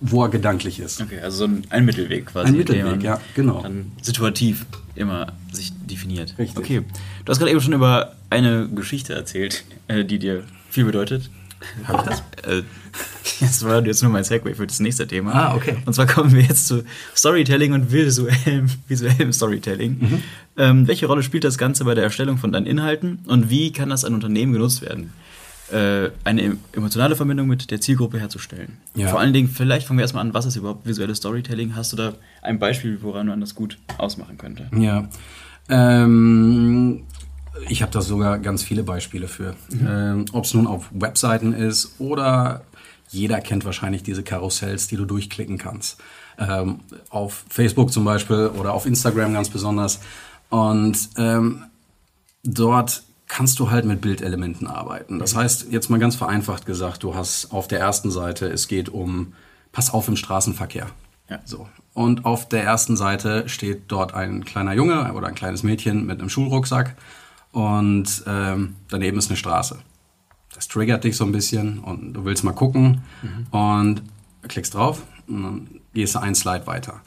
wo 0.00 0.22
er 0.22 0.28
gedanklich 0.28 0.78
ist. 0.78 1.00
Okay, 1.00 1.18
also 1.18 1.38
so 1.38 1.44
ein, 1.46 1.64
ein 1.70 1.84
Mittelweg 1.84 2.26
quasi. 2.26 2.48
Ein 2.48 2.56
Mittelweg, 2.56 3.02
ja, 3.02 3.20
genau. 3.34 3.62
Dann 3.62 3.90
situativ 4.00 4.64
immer 4.94 5.32
sich 5.50 5.72
definiert. 5.86 6.36
Richtig. 6.38 6.56
Okay, 6.56 6.84
du 7.24 7.30
hast 7.30 7.38
gerade 7.38 7.50
eben 7.50 7.60
schon 7.60 7.72
über 7.72 8.14
eine 8.30 8.68
Geschichte 8.68 9.14
erzählt, 9.14 9.64
äh, 9.88 10.04
die 10.04 10.18
dir 10.18 10.44
viel 10.70 10.84
bedeutet. 10.84 11.30
Habe 11.84 11.98
ich 11.98 12.08
das? 12.08 12.22
Äh, 12.46 12.62
das 13.40 13.64
war 13.64 13.84
jetzt 13.84 14.02
nur 14.02 14.12
mein 14.12 14.24
Segway 14.24 14.54
für 14.54 14.66
das 14.66 14.80
nächste 14.80 15.06
Thema. 15.06 15.32
Ah, 15.32 15.54
okay. 15.54 15.76
Und 15.86 15.92
zwar 15.92 16.06
kommen 16.06 16.32
wir 16.32 16.42
jetzt 16.42 16.66
zu 16.66 16.84
Storytelling 17.16 17.72
und 17.72 17.92
visuellem, 17.92 18.68
visuellem 18.86 19.32
Storytelling. 19.32 19.98
Mhm. 19.98 20.22
Ähm, 20.56 20.88
welche 20.88 21.06
Rolle 21.06 21.22
spielt 21.22 21.44
das 21.44 21.58
Ganze 21.58 21.84
bei 21.84 21.94
der 21.94 22.04
Erstellung 22.04 22.38
von 22.38 22.52
deinen 22.52 22.66
Inhalten 22.66 23.20
und 23.26 23.50
wie 23.50 23.72
kann 23.72 23.90
das 23.90 24.04
an 24.04 24.14
Unternehmen 24.14 24.52
genutzt 24.52 24.82
werden? 24.82 25.12
Äh, 25.70 26.10
eine 26.24 26.56
emotionale 26.72 27.14
Verbindung 27.14 27.46
mit 27.46 27.70
der 27.70 27.80
Zielgruppe 27.80 28.18
herzustellen. 28.18 28.78
Ja. 28.94 29.08
Vor 29.08 29.20
allen 29.20 29.32
Dingen, 29.32 29.48
vielleicht 29.48 29.86
fangen 29.86 29.98
wir 29.98 30.02
erstmal 30.02 30.24
an, 30.24 30.32
was 30.32 30.46
ist 30.46 30.56
überhaupt 30.56 30.86
visuelles 30.86 31.18
Storytelling? 31.18 31.76
Hast 31.76 31.92
du 31.92 31.96
da 31.96 32.14
ein 32.40 32.58
Beispiel, 32.58 32.98
woran 33.02 33.26
man 33.26 33.40
das 33.40 33.54
gut 33.54 33.78
ausmachen 33.98 34.38
könnte? 34.38 34.70
Ja. 34.74 35.08
Ähm, 35.68 37.02
ich 37.68 37.82
habe 37.82 37.92
da 37.92 38.00
sogar 38.00 38.38
ganz 38.38 38.62
viele 38.62 38.82
Beispiele 38.82 39.28
für. 39.28 39.54
Mhm. 39.70 39.86
Ähm, 39.88 40.24
Ob 40.32 40.44
es 40.44 40.54
nun 40.54 40.66
auf 40.66 40.86
Webseiten 40.92 41.52
ist 41.52 41.94
oder 41.98 42.62
jeder 43.10 43.40
kennt 43.40 43.64
wahrscheinlich 43.64 44.02
diese 44.02 44.22
Karussells, 44.22 44.86
die 44.86 44.96
du 44.96 45.04
durchklicken 45.04 45.58
kannst. 45.58 45.98
Ähm, 46.38 46.80
auf 47.10 47.44
Facebook 47.48 47.92
zum 47.92 48.04
Beispiel 48.04 48.50
oder 48.58 48.74
auf 48.74 48.86
Instagram 48.86 49.32
ganz 49.32 49.48
besonders. 49.48 50.00
Und 50.50 51.10
ähm, 51.16 51.64
dort 52.44 53.02
kannst 53.26 53.58
du 53.58 53.70
halt 53.70 53.84
mit 53.84 54.00
Bildelementen 54.00 54.66
arbeiten. 54.66 55.18
Das 55.18 55.34
mhm. 55.34 55.38
heißt, 55.38 55.66
jetzt 55.70 55.90
mal 55.90 55.98
ganz 55.98 56.16
vereinfacht 56.16 56.66
gesagt, 56.66 57.02
du 57.02 57.14
hast 57.14 57.52
auf 57.52 57.68
der 57.68 57.80
ersten 57.80 58.10
Seite, 58.10 58.46
es 58.46 58.68
geht 58.68 58.88
um, 58.88 59.34
pass 59.72 59.92
auf 59.92 60.08
im 60.08 60.16
Straßenverkehr. 60.16 60.86
Ja. 61.28 61.40
So. 61.44 61.68
Und 61.92 62.24
auf 62.24 62.48
der 62.48 62.64
ersten 62.64 62.96
Seite 62.96 63.48
steht 63.48 63.82
dort 63.88 64.14
ein 64.14 64.44
kleiner 64.44 64.72
Junge 64.72 65.12
oder 65.12 65.26
ein 65.28 65.34
kleines 65.34 65.62
Mädchen 65.62 66.06
mit 66.06 66.20
einem 66.20 66.30
Schulrucksack 66.30 66.96
und 67.58 68.22
ähm, 68.28 68.76
daneben 68.88 69.18
ist 69.18 69.30
eine 69.30 69.36
Straße. 69.36 69.80
Das 70.54 70.68
triggert 70.68 71.02
dich 71.02 71.16
so 71.16 71.24
ein 71.24 71.32
bisschen 71.32 71.80
und 71.80 72.12
du 72.12 72.24
willst 72.24 72.44
mal 72.44 72.52
gucken 72.52 73.02
mhm. 73.20 73.46
und 73.50 74.02
klickst 74.46 74.74
drauf 74.74 75.02
und 75.26 75.42
dann 75.42 75.68
gehst 75.92 76.14
du 76.14 76.20
ein 76.20 76.36
Slide 76.36 76.68
weiter. 76.68 77.00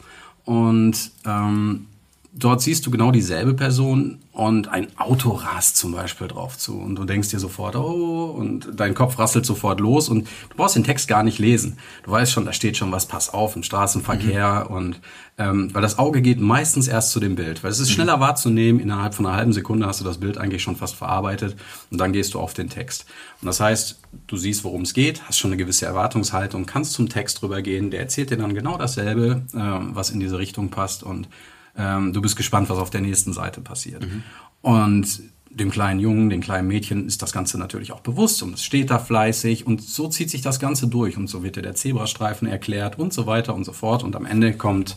Und 0.44 1.10
ähm, 1.24 1.86
dort 2.34 2.62
siehst 2.62 2.86
du 2.86 2.90
genau 2.90 3.10
dieselbe 3.10 3.52
Person 3.52 4.18
und 4.32 4.68
ein 4.68 4.88
Auto 4.98 5.30
rast 5.32 5.76
zum 5.76 5.92
Beispiel 5.92 6.28
drauf 6.28 6.56
zu 6.56 6.78
und 6.78 6.96
du 6.96 7.04
denkst 7.04 7.28
dir 7.28 7.38
sofort, 7.38 7.76
oh, 7.76 8.24
und 8.24 8.68
dein 8.74 8.94
Kopf 8.94 9.18
rasselt 9.18 9.44
sofort 9.44 9.80
los 9.80 10.08
und 10.08 10.26
du 10.48 10.56
brauchst 10.56 10.74
den 10.74 10.84
Text 10.84 11.08
gar 11.08 11.22
nicht 11.22 11.38
lesen. 11.38 11.78
Du 12.04 12.10
weißt 12.10 12.32
schon, 12.32 12.46
da 12.46 12.54
steht 12.54 12.78
schon 12.78 12.90
was, 12.90 13.06
pass 13.06 13.28
auf 13.28 13.54
im 13.54 13.62
Straßenverkehr 13.62 14.66
mhm. 14.68 14.74
und 14.74 15.00
ähm, 15.36 15.74
weil 15.74 15.82
das 15.82 15.98
Auge 15.98 16.22
geht 16.22 16.40
meistens 16.40 16.88
erst 16.88 17.10
zu 17.10 17.20
dem 17.20 17.34
Bild, 17.34 17.62
weil 17.62 17.70
es 17.70 17.80
ist 17.80 17.90
mhm. 17.90 17.94
schneller 17.94 18.20
wahrzunehmen, 18.20 18.80
innerhalb 18.80 19.14
von 19.14 19.26
einer 19.26 19.36
halben 19.36 19.52
Sekunde 19.52 19.86
hast 19.86 20.00
du 20.00 20.04
das 20.04 20.18
Bild 20.18 20.38
eigentlich 20.38 20.62
schon 20.62 20.76
fast 20.76 20.94
verarbeitet 20.94 21.56
und 21.90 21.98
dann 21.98 22.12
gehst 22.12 22.32
du 22.32 22.40
auf 22.40 22.54
den 22.54 22.70
Text. 22.70 23.04
Und 23.42 23.46
das 23.46 23.60
heißt, 23.60 24.00
du 24.26 24.36
siehst, 24.38 24.64
worum 24.64 24.82
es 24.82 24.94
geht, 24.94 25.28
hast 25.28 25.38
schon 25.38 25.50
eine 25.50 25.58
gewisse 25.58 25.84
Erwartungshaltung, 25.84 26.64
kannst 26.64 26.94
zum 26.94 27.10
Text 27.10 27.42
rübergehen, 27.42 27.90
der 27.90 28.00
erzählt 28.00 28.30
dir 28.30 28.38
dann 28.38 28.54
genau 28.54 28.78
dasselbe, 28.78 29.42
ähm, 29.54 29.90
was 29.92 30.08
in 30.08 30.20
diese 30.20 30.38
Richtung 30.38 30.70
passt 30.70 31.02
und 31.02 31.28
ähm, 31.76 32.12
du 32.12 32.20
bist 32.20 32.36
gespannt, 32.36 32.68
was 32.70 32.78
auf 32.78 32.90
der 32.90 33.00
nächsten 33.00 33.32
Seite 33.32 33.60
passiert. 33.60 34.02
Mhm. 34.02 34.22
Und 34.60 35.22
dem 35.54 35.70
kleinen 35.70 36.00
Jungen, 36.00 36.30
den 36.30 36.40
kleinen 36.40 36.68
Mädchen 36.68 37.06
ist 37.06 37.22
das 37.22 37.32
Ganze 37.32 37.58
natürlich 37.58 37.92
auch 37.92 38.00
bewusst 38.00 38.42
und 38.42 38.54
es 38.54 38.64
steht 38.64 38.90
da 38.90 38.98
fleißig 38.98 39.66
und 39.66 39.82
so 39.82 40.08
zieht 40.08 40.30
sich 40.30 40.40
das 40.40 40.58
Ganze 40.58 40.86
durch 40.86 41.16
und 41.16 41.28
so 41.28 41.42
wird 41.42 41.56
dir 41.56 41.62
der 41.62 41.74
Zebrastreifen 41.74 42.48
erklärt 42.48 42.98
und 42.98 43.12
so 43.12 43.26
weiter 43.26 43.54
und 43.54 43.64
so 43.64 43.72
fort 43.72 44.02
und 44.02 44.16
am 44.16 44.24
Ende 44.24 44.54
kommt 44.54 44.96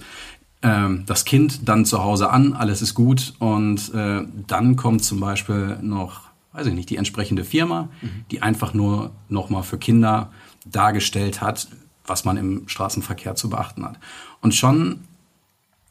ähm, 0.62 1.04
das 1.06 1.26
Kind 1.26 1.68
dann 1.68 1.86
zu 1.86 2.04
Hause 2.04 2.30
an, 2.30 2.54
alles 2.54 2.82
ist 2.82 2.94
gut 2.94 3.34
und 3.40 3.94
äh, 3.94 4.24
dann 4.48 4.76
kommt 4.76 5.04
zum 5.04 5.20
Beispiel 5.20 5.78
noch, 5.82 6.22
weiß 6.54 6.68
ich 6.68 6.74
nicht, 6.74 6.90
die 6.90 6.98
entsprechende 6.98 7.44
Firma, 7.44 7.90
mhm. 8.02 8.26
die 8.32 8.42
einfach 8.42 8.74
nur 8.74 9.12
nochmal 9.28 9.64
für 9.64 9.78
Kinder 9.78 10.32
dargestellt 10.66 11.42
hat, 11.42 11.68
was 12.06 12.24
man 12.24 12.38
im 12.38 12.68
Straßenverkehr 12.68 13.36
zu 13.36 13.50
beachten 13.50 13.84
hat. 13.84 14.00
Und 14.42 14.56
schon 14.56 15.02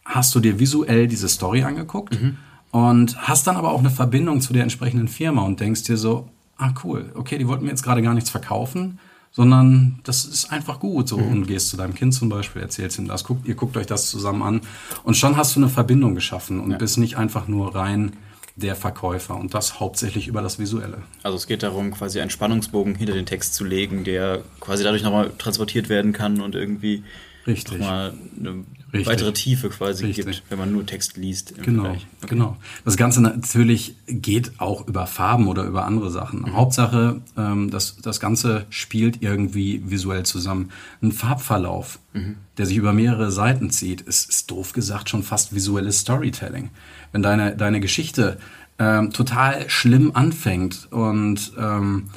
hast 0.04 0.34
du 0.34 0.40
dir 0.40 0.58
visuell 0.58 1.06
diese 1.08 1.28
Story 1.28 1.62
angeguckt 1.62 2.20
mhm. 2.20 2.36
und 2.70 3.16
hast 3.16 3.46
dann 3.46 3.56
aber 3.56 3.72
auch 3.72 3.80
eine 3.80 3.90
Verbindung 3.90 4.40
zu 4.40 4.52
der 4.52 4.62
entsprechenden 4.62 5.08
Firma 5.08 5.42
und 5.42 5.60
denkst 5.60 5.84
dir 5.84 5.96
so, 5.96 6.28
ah 6.56 6.72
cool, 6.84 7.10
okay, 7.14 7.38
die 7.38 7.48
wollten 7.48 7.64
mir 7.64 7.70
jetzt 7.70 7.82
gerade 7.82 8.02
gar 8.02 8.14
nichts 8.14 8.30
verkaufen, 8.30 8.98
sondern 9.30 9.98
das 10.04 10.24
ist 10.24 10.52
einfach 10.52 10.78
gut. 10.78 11.08
So, 11.08 11.18
mhm. 11.18 11.32
und 11.32 11.46
gehst 11.46 11.70
zu 11.70 11.76
deinem 11.76 11.94
Kind 11.94 12.14
zum 12.14 12.28
Beispiel, 12.28 12.62
erzählst 12.62 12.98
ihm 12.98 13.08
das, 13.08 13.24
guckt, 13.24 13.46
ihr 13.46 13.54
guckt 13.54 13.76
euch 13.76 13.86
das 13.86 14.10
zusammen 14.10 14.42
an 14.42 14.60
und 15.02 15.16
schon 15.16 15.36
hast 15.36 15.56
du 15.56 15.60
eine 15.60 15.68
Verbindung 15.68 16.14
geschaffen 16.14 16.60
und 16.60 16.70
ja. 16.70 16.78
bist 16.78 16.98
nicht 16.98 17.16
einfach 17.16 17.48
nur 17.48 17.74
rein 17.74 18.12
der 18.56 18.76
Verkäufer 18.76 19.34
und 19.34 19.52
das 19.52 19.80
hauptsächlich 19.80 20.28
über 20.28 20.40
das 20.40 20.60
Visuelle. 20.60 20.98
Also 21.24 21.36
es 21.36 21.48
geht 21.48 21.64
darum, 21.64 21.90
quasi 21.90 22.20
einen 22.20 22.30
Spannungsbogen 22.30 22.94
hinter 22.94 23.14
den 23.14 23.26
Text 23.26 23.54
zu 23.54 23.64
legen, 23.64 24.04
der 24.04 24.42
quasi 24.60 24.84
dadurch 24.84 25.02
nochmal 25.02 25.32
transportiert 25.38 25.88
werden 25.88 26.12
kann 26.12 26.40
und 26.40 26.54
irgendwie 26.54 27.02
Richtig. 27.48 27.78
nochmal 27.78 28.14
eine 28.38 28.64
Richtig. 28.98 29.12
weitere 29.12 29.32
Tiefe 29.32 29.68
quasi 29.68 30.06
Richtig. 30.06 30.26
gibt, 30.26 30.42
wenn 30.50 30.58
man 30.58 30.72
nur 30.72 30.86
Text 30.86 31.16
liest. 31.16 31.54
Genau, 31.62 31.90
okay. 31.90 32.00
genau. 32.26 32.56
Das 32.84 32.96
Ganze 32.96 33.20
natürlich 33.20 33.96
geht 34.06 34.52
auch 34.58 34.86
über 34.86 35.06
Farben 35.06 35.48
oder 35.48 35.64
über 35.64 35.84
andere 35.84 36.10
Sachen. 36.10 36.40
Mhm. 36.40 36.54
Hauptsache, 36.54 37.20
ähm, 37.36 37.70
das, 37.70 37.96
das 38.02 38.20
Ganze 38.20 38.66
spielt 38.70 39.22
irgendwie 39.22 39.82
visuell 39.86 40.24
zusammen. 40.24 40.70
Ein 41.02 41.12
Farbverlauf, 41.12 41.98
mhm. 42.12 42.36
der 42.56 42.66
sich 42.66 42.76
über 42.76 42.92
mehrere 42.92 43.30
Seiten 43.30 43.70
zieht, 43.70 44.00
ist, 44.00 44.28
ist 44.28 44.50
doof 44.50 44.72
gesagt 44.72 45.10
schon 45.10 45.22
fast 45.22 45.54
visuelles 45.54 46.00
Storytelling. 46.00 46.70
Wenn 47.12 47.22
deine, 47.22 47.56
deine 47.56 47.80
Geschichte 47.80 48.38
ähm, 48.78 49.12
total 49.12 49.68
schlimm 49.68 50.12
anfängt 50.14 50.88
und 50.90 51.52
ähm, 51.58 52.10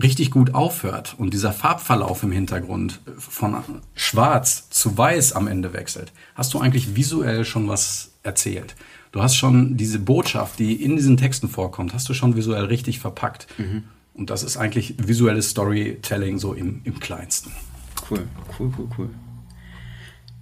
richtig 0.00 0.30
gut 0.30 0.54
aufhört 0.54 1.14
und 1.18 1.34
dieser 1.34 1.52
Farbverlauf 1.52 2.22
im 2.22 2.32
Hintergrund 2.32 3.00
von 3.18 3.56
schwarz 3.94 4.70
zu 4.70 4.96
weiß 4.96 5.34
am 5.34 5.46
Ende 5.46 5.72
wechselt, 5.72 6.12
hast 6.34 6.54
du 6.54 6.60
eigentlich 6.60 6.96
visuell 6.96 7.44
schon 7.44 7.68
was 7.68 8.12
erzählt. 8.22 8.74
Du 9.10 9.22
hast 9.22 9.36
schon 9.36 9.76
diese 9.76 9.98
Botschaft, 9.98 10.58
die 10.58 10.82
in 10.82 10.96
diesen 10.96 11.18
Texten 11.18 11.48
vorkommt, 11.48 11.92
hast 11.92 12.08
du 12.08 12.14
schon 12.14 12.36
visuell 12.36 12.64
richtig 12.64 12.98
verpackt. 12.98 13.46
Mhm. 13.58 13.84
Und 14.14 14.30
das 14.30 14.42
ist 14.42 14.56
eigentlich 14.56 14.94
visuelles 14.98 15.50
Storytelling 15.50 16.38
so 16.38 16.54
im, 16.54 16.80
im 16.84 16.98
kleinsten. 16.98 17.52
Cool, 18.10 18.26
cool, 18.58 18.72
cool, 18.78 18.88
cool. 18.98 19.10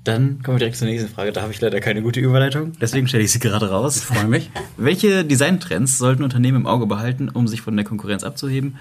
Dann 0.05 0.43
kommen 0.43 0.55
wir 0.55 0.61
direkt 0.61 0.77
zur 0.77 0.89
nächsten 0.89 1.11
Frage. 1.11 1.31
Da 1.31 1.43
habe 1.43 1.53
ich 1.53 1.61
leider 1.61 1.79
keine 1.81 2.01
gute 2.03 2.21
Überleitung, 2.21 2.73
deswegen 2.81 3.07
stelle 3.07 3.23
ich 3.23 3.33
sie 3.33 3.39
gerade 3.39 3.69
raus. 3.71 3.99
Ich 3.99 4.05
freue 4.05 4.27
mich. 4.27 4.51
Welche 4.77 5.25
Designtrends 5.25 5.99
sollten 5.99 6.23
Unternehmen 6.23 6.63
im 6.63 6.67
Auge 6.67 6.87
behalten, 6.87 7.29
um 7.29 7.47
sich 7.47 7.61
von 7.61 7.77
der 7.77 7.85
Konkurrenz 7.85 8.25
abzuheben 8.25 8.79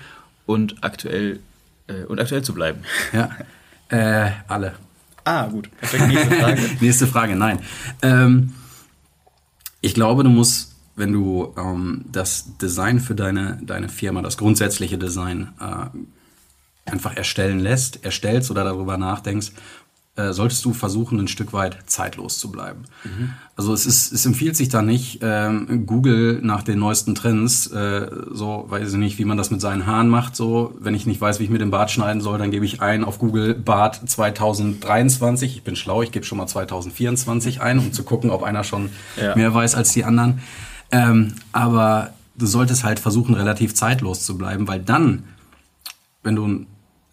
und 0.50 0.84
aktuell, 0.84 1.40
äh, 1.88 2.06
und 2.06 2.20
aktuell 2.20 2.42
zu 2.42 2.54
bleiben? 2.54 2.82
Ja, 3.14 3.30
äh, 3.90 4.32
alle. 4.48 4.74
Ah, 5.24 5.46
gut. 5.46 5.70
Perfekt, 5.78 6.08
nächste 6.08 6.36
Frage. 6.36 6.62
nächste 6.82 7.08
Frage, 7.08 7.36
nein. 7.36 7.60
Ähm, 8.02 8.54
ich 9.82 9.94
glaube, 9.94 10.24
du 10.24 10.30
musst, 10.30 10.76
wenn 10.96 11.14
du 11.14 11.54
ähm, 11.56 12.06
das 12.12 12.58
Design 12.58 13.00
für 13.00 13.14
deine, 13.14 13.60
deine 13.62 13.90
Firma, 13.90 14.24
das 14.24 14.38
grundsätzliche 14.38 14.98
Design 14.98 15.50
äh, 15.60 16.92
einfach 16.92 17.16
erstellen 17.16 17.60
lässt, 17.60 18.04
erstellst 18.04 18.50
oder 18.50 18.64
darüber 18.64 18.98
nachdenkst, 18.98 19.52
äh, 20.20 20.34
solltest 20.34 20.66
du 20.66 20.74
versuchen, 20.74 21.18
ein 21.18 21.28
Stück 21.30 21.54
weit 21.54 21.78
zeitlos 21.86 22.40
zu 22.40 22.52
bleiben. 22.52 22.84
Mhm. 23.06 23.34
Also 23.56 23.74
es, 23.74 23.86
ist, 23.86 24.12
es 24.12 24.26
empfiehlt 24.26 24.58
sich 24.58 24.68
da 24.68 24.82
nicht, 24.82 25.20
ähm, 25.22 25.86
Google 25.86 26.40
nach 26.42 26.62
den 26.62 26.80
neuesten 26.80 27.16
Trends, 27.16 27.68
äh, 27.68 28.10
so 28.32 28.66
weiß 28.68 28.92
ich 28.92 28.98
nicht, 28.98 29.18
wie 29.18 29.26
man 29.26 29.38
das 29.38 29.50
mit 29.50 29.62
seinen 29.62 29.86
Haaren 29.86 30.10
macht, 30.10 30.36
so, 30.36 30.76
wenn 30.80 30.94
ich 30.94 31.06
nicht 31.06 31.22
weiß, 31.22 31.40
wie 31.40 31.46
ich 31.46 31.50
mir 31.50 31.58
den 31.58 31.72
Bart 31.72 31.90
schneiden 31.90 32.22
soll, 32.22 32.38
dann 32.38 32.52
gebe 32.52 32.66
ich 32.66 32.82
ein 32.82 33.06
auf 33.06 33.18
Google 33.20 33.54
Bart 33.54 34.02
2023. 34.10 35.56
Ich 35.56 35.64
bin 35.64 35.78
schlau, 35.78 36.02
ich 36.02 36.12
gebe 36.12 36.26
schon 36.26 36.38
mal 36.38 36.48
2024 36.48 37.62
ein, 37.62 37.80
um 37.80 37.94
zu 37.94 38.04
gucken, 38.04 38.30
ob 38.30 38.44
einer 38.44 38.66
schon 38.66 38.90
ja. 39.22 39.36
mehr 39.36 39.54
weiß 39.54 39.76
als 39.76 39.94
die 39.94 40.04
anderen. 40.04 40.42
Ähm, 40.92 41.36
aber 41.54 42.14
du 42.36 42.46
solltest 42.46 42.84
halt 42.84 43.00
versuchen, 43.00 43.36
relativ 43.36 43.74
zeitlos 43.74 44.26
zu 44.26 44.38
bleiben, 44.38 44.68
weil 44.68 44.82
dann, 44.82 45.24
wenn 46.24 46.36
du 46.36 46.66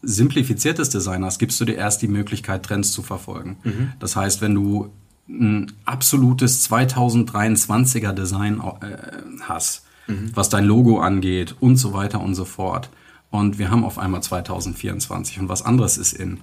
simplifiziertes 0.07 0.89
Design 0.91 1.25
hast, 1.25 1.39
gibst 1.39 1.61
du 1.61 1.65
dir 1.65 1.77
erst 1.77 2.01
die 2.01 2.09
Möglichkeit, 2.09 2.65
Trends 2.65 2.93
zu 2.93 3.03
verfolgen. 3.03 3.57
Mhm. 3.65 3.93
Das 3.99 4.17
heißt, 4.17 4.41
wenn 4.41 4.55
du 4.55 4.91
ein 5.29 5.73
absolutes 5.85 6.71
2023er 6.71 8.13
Design 8.13 8.61
äh, 8.81 8.97
hast, 9.43 9.85
mhm. 10.07 10.31
was 10.35 10.49
dein 10.49 10.65
Logo 10.65 11.01
angeht 11.01 11.57
und 11.59 11.77
so 11.77 11.93
weiter 11.93 12.21
und 12.21 12.35
so 12.35 12.45
fort, 12.45 12.91
und 13.31 13.59
wir 13.59 13.71
haben 13.71 13.85
auf 13.85 13.99
einmal 13.99 14.23
2024 14.23 15.41
und 15.41 15.49
was 15.49 15.63
anderes 15.63 15.99
ist 15.99 16.13
in, 16.13 16.41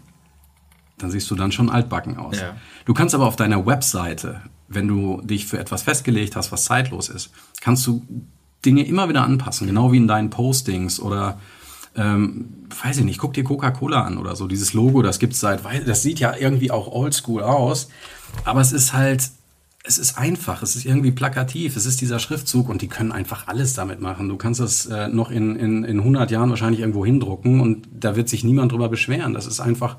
dann 0.97 1.09
siehst 1.09 1.31
du 1.31 1.35
dann 1.35 1.51
schon 1.51 1.69
altbacken 1.69 2.17
aus. 2.17 2.39
Ja. 2.39 2.55
Du 2.85 2.93
kannst 2.93 3.15
aber 3.15 3.25
auf 3.25 3.35
deiner 3.35 3.65
Webseite, 3.65 4.41
wenn 4.67 4.87
du 4.87 5.21
dich 5.21 5.47
für 5.47 5.59
etwas 5.59 5.83
festgelegt 5.83 6.35
hast, 6.35 6.51
was 6.51 6.65
zeitlos 6.65 7.09
ist, 7.09 7.31
kannst 7.61 7.87
du 7.87 8.05
Dinge 8.65 8.85
immer 8.85 9.09
wieder 9.09 9.23
anpassen, 9.23 9.67
genau 9.67 9.91
wie 9.91 9.97
in 9.97 10.07
deinen 10.07 10.29
Postings 10.29 10.99
oder 10.99 11.39
ähm, 11.95 12.65
weiß 12.83 12.97
ich 12.97 13.05
nicht, 13.05 13.19
guck 13.19 13.33
dir 13.33 13.43
Coca-Cola 13.43 14.03
an 14.03 14.17
oder 14.17 14.35
so. 14.35 14.47
Dieses 14.47 14.73
Logo, 14.73 15.01
das 15.01 15.19
gibt's 15.19 15.39
seit, 15.39 15.61
das 15.87 16.01
sieht 16.01 16.19
ja 16.19 16.35
irgendwie 16.35 16.71
auch 16.71 16.87
oldschool 16.87 17.43
aus, 17.43 17.89
aber 18.45 18.61
es 18.61 18.71
ist 18.71 18.93
halt, 18.93 19.29
es 19.85 19.97
ist 19.97 20.17
einfach, 20.17 20.63
es 20.63 20.75
ist 20.75 20.85
irgendwie 20.85 21.11
plakativ, 21.11 21.75
es 21.75 21.85
ist 21.85 21.99
dieser 21.99 22.19
Schriftzug 22.19 22.69
und 22.69 22.81
die 22.81 22.87
können 22.87 23.11
einfach 23.11 23.47
alles 23.47 23.73
damit 23.73 23.99
machen. 23.99 24.29
Du 24.29 24.37
kannst 24.37 24.61
das 24.61 24.85
äh, 24.85 25.09
noch 25.09 25.29
in, 25.29 25.57
in, 25.57 25.83
in 25.83 25.99
100 25.99 26.31
Jahren 26.31 26.49
wahrscheinlich 26.49 26.79
irgendwo 26.79 27.05
hindrucken 27.05 27.59
und 27.59 27.87
da 27.91 28.15
wird 28.15 28.29
sich 28.29 28.43
niemand 28.43 28.71
drüber 28.71 28.87
beschweren. 28.87 29.33
Das 29.33 29.45
ist 29.45 29.59
einfach 29.59 29.97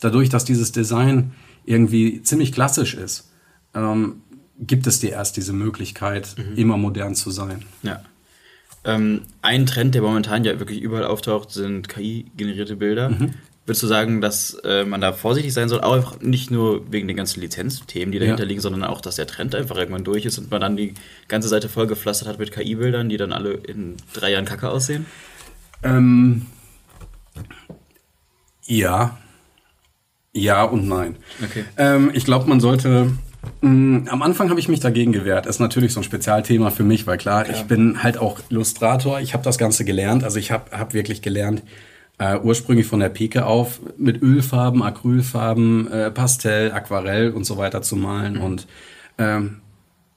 dadurch, 0.00 0.28
dass 0.28 0.44
dieses 0.44 0.72
Design 0.72 1.32
irgendwie 1.64 2.22
ziemlich 2.22 2.52
klassisch 2.52 2.94
ist, 2.94 3.30
ähm, 3.74 4.22
gibt 4.58 4.86
es 4.86 5.00
dir 5.00 5.12
erst 5.12 5.36
diese 5.36 5.54
Möglichkeit, 5.54 6.36
mhm. 6.36 6.56
immer 6.56 6.76
modern 6.76 7.14
zu 7.14 7.30
sein. 7.30 7.64
Ja. 7.82 8.02
Ähm, 8.84 9.22
ein 9.42 9.66
Trend, 9.66 9.94
der 9.94 10.02
momentan 10.02 10.44
ja 10.44 10.58
wirklich 10.58 10.80
überall 10.80 11.04
auftaucht, 11.04 11.50
sind 11.50 11.88
KI-generierte 11.88 12.76
Bilder. 12.76 13.10
Mhm. 13.10 13.34
Würdest 13.64 13.84
du 13.84 13.86
sagen, 13.86 14.20
dass 14.20 14.54
äh, 14.64 14.84
man 14.84 15.00
da 15.00 15.12
vorsichtig 15.12 15.52
sein 15.52 15.68
soll, 15.68 15.82
auch 15.82 16.20
nicht 16.20 16.50
nur 16.50 16.90
wegen 16.90 17.06
den 17.06 17.16
ganzen 17.16 17.40
Lizenzthemen, 17.40 18.10
die 18.10 18.18
dahinter 18.18 18.42
ja. 18.42 18.48
liegen, 18.48 18.60
sondern 18.60 18.82
auch, 18.82 19.00
dass 19.00 19.16
der 19.16 19.28
Trend 19.28 19.54
einfach 19.54 19.76
irgendwann 19.76 20.02
durch 20.02 20.24
ist 20.24 20.36
und 20.38 20.50
man 20.50 20.60
dann 20.60 20.76
die 20.76 20.94
ganze 21.28 21.48
Seite 21.48 21.68
voll 21.68 21.86
gepflastert 21.86 22.26
hat 22.26 22.40
mit 22.40 22.50
KI-Bildern, 22.50 23.08
die 23.08 23.18
dann 23.18 23.32
alle 23.32 23.52
in 23.52 23.98
drei 24.12 24.32
Jahren 24.32 24.46
kacke 24.46 24.68
aussehen? 24.68 25.06
Ähm, 25.84 26.46
ja. 28.66 29.16
Ja 30.32 30.64
und 30.64 30.88
nein. 30.88 31.16
Okay. 31.44 31.64
Ähm, 31.76 32.10
ich 32.14 32.24
glaube, 32.24 32.48
man 32.48 32.58
sollte 32.58 33.12
am 33.60 34.22
Anfang 34.22 34.50
habe 34.50 34.60
ich 34.60 34.68
mich 34.68 34.80
dagegen 34.80 35.12
gewehrt. 35.12 35.46
Ist 35.46 35.58
natürlich 35.58 35.92
so 35.92 36.00
ein 36.00 36.04
Spezialthema 36.04 36.70
für 36.70 36.84
mich, 36.84 37.06
weil 37.06 37.18
klar, 37.18 37.46
ja. 37.46 37.52
ich 37.52 37.62
bin 37.62 38.02
halt 38.02 38.18
auch 38.18 38.40
Illustrator. 38.50 39.20
Ich 39.20 39.34
habe 39.34 39.42
das 39.42 39.58
Ganze 39.58 39.84
gelernt. 39.84 40.24
Also 40.24 40.38
ich 40.38 40.50
habe 40.50 40.76
hab 40.76 40.94
wirklich 40.94 41.22
gelernt, 41.22 41.62
äh, 42.18 42.38
ursprünglich 42.38 42.86
von 42.86 43.00
der 43.00 43.08
Pike 43.08 43.46
auf, 43.46 43.80
mit 43.96 44.22
Ölfarben, 44.22 44.82
Acrylfarben, 44.82 45.90
äh, 45.90 46.10
Pastell, 46.10 46.72
Aquarell 46.72 47.30
und 47.30 47.44
so 47.44 47.56
weiter 47.56 47.82
zu 47.82 47.96
malen. 47.96 48.34
Mhm. 48.34 48.42
Und 48.42 48.66
ähm, 49.18 49.60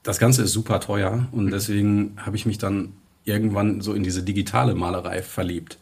das 0.04 0.20
Ganze 0.20 0.44
ist 0.44 0.52
super 0.52 0.80
teuer. 0.80 1.28
Und 1.32 1.52
deswegen 1.52 2.18
habe 2.18 2.36
ich 2.36 2.46
mich 2.46 2.60
dann 2.60 2.94
irgendwann 3.24 3.82
so 3.82 3.94
in 3.94 4.04
diese 4.04 4.22
digitale 4.22 4.76
Malerei 4.76 5.24
verliebt. 5.24 5.80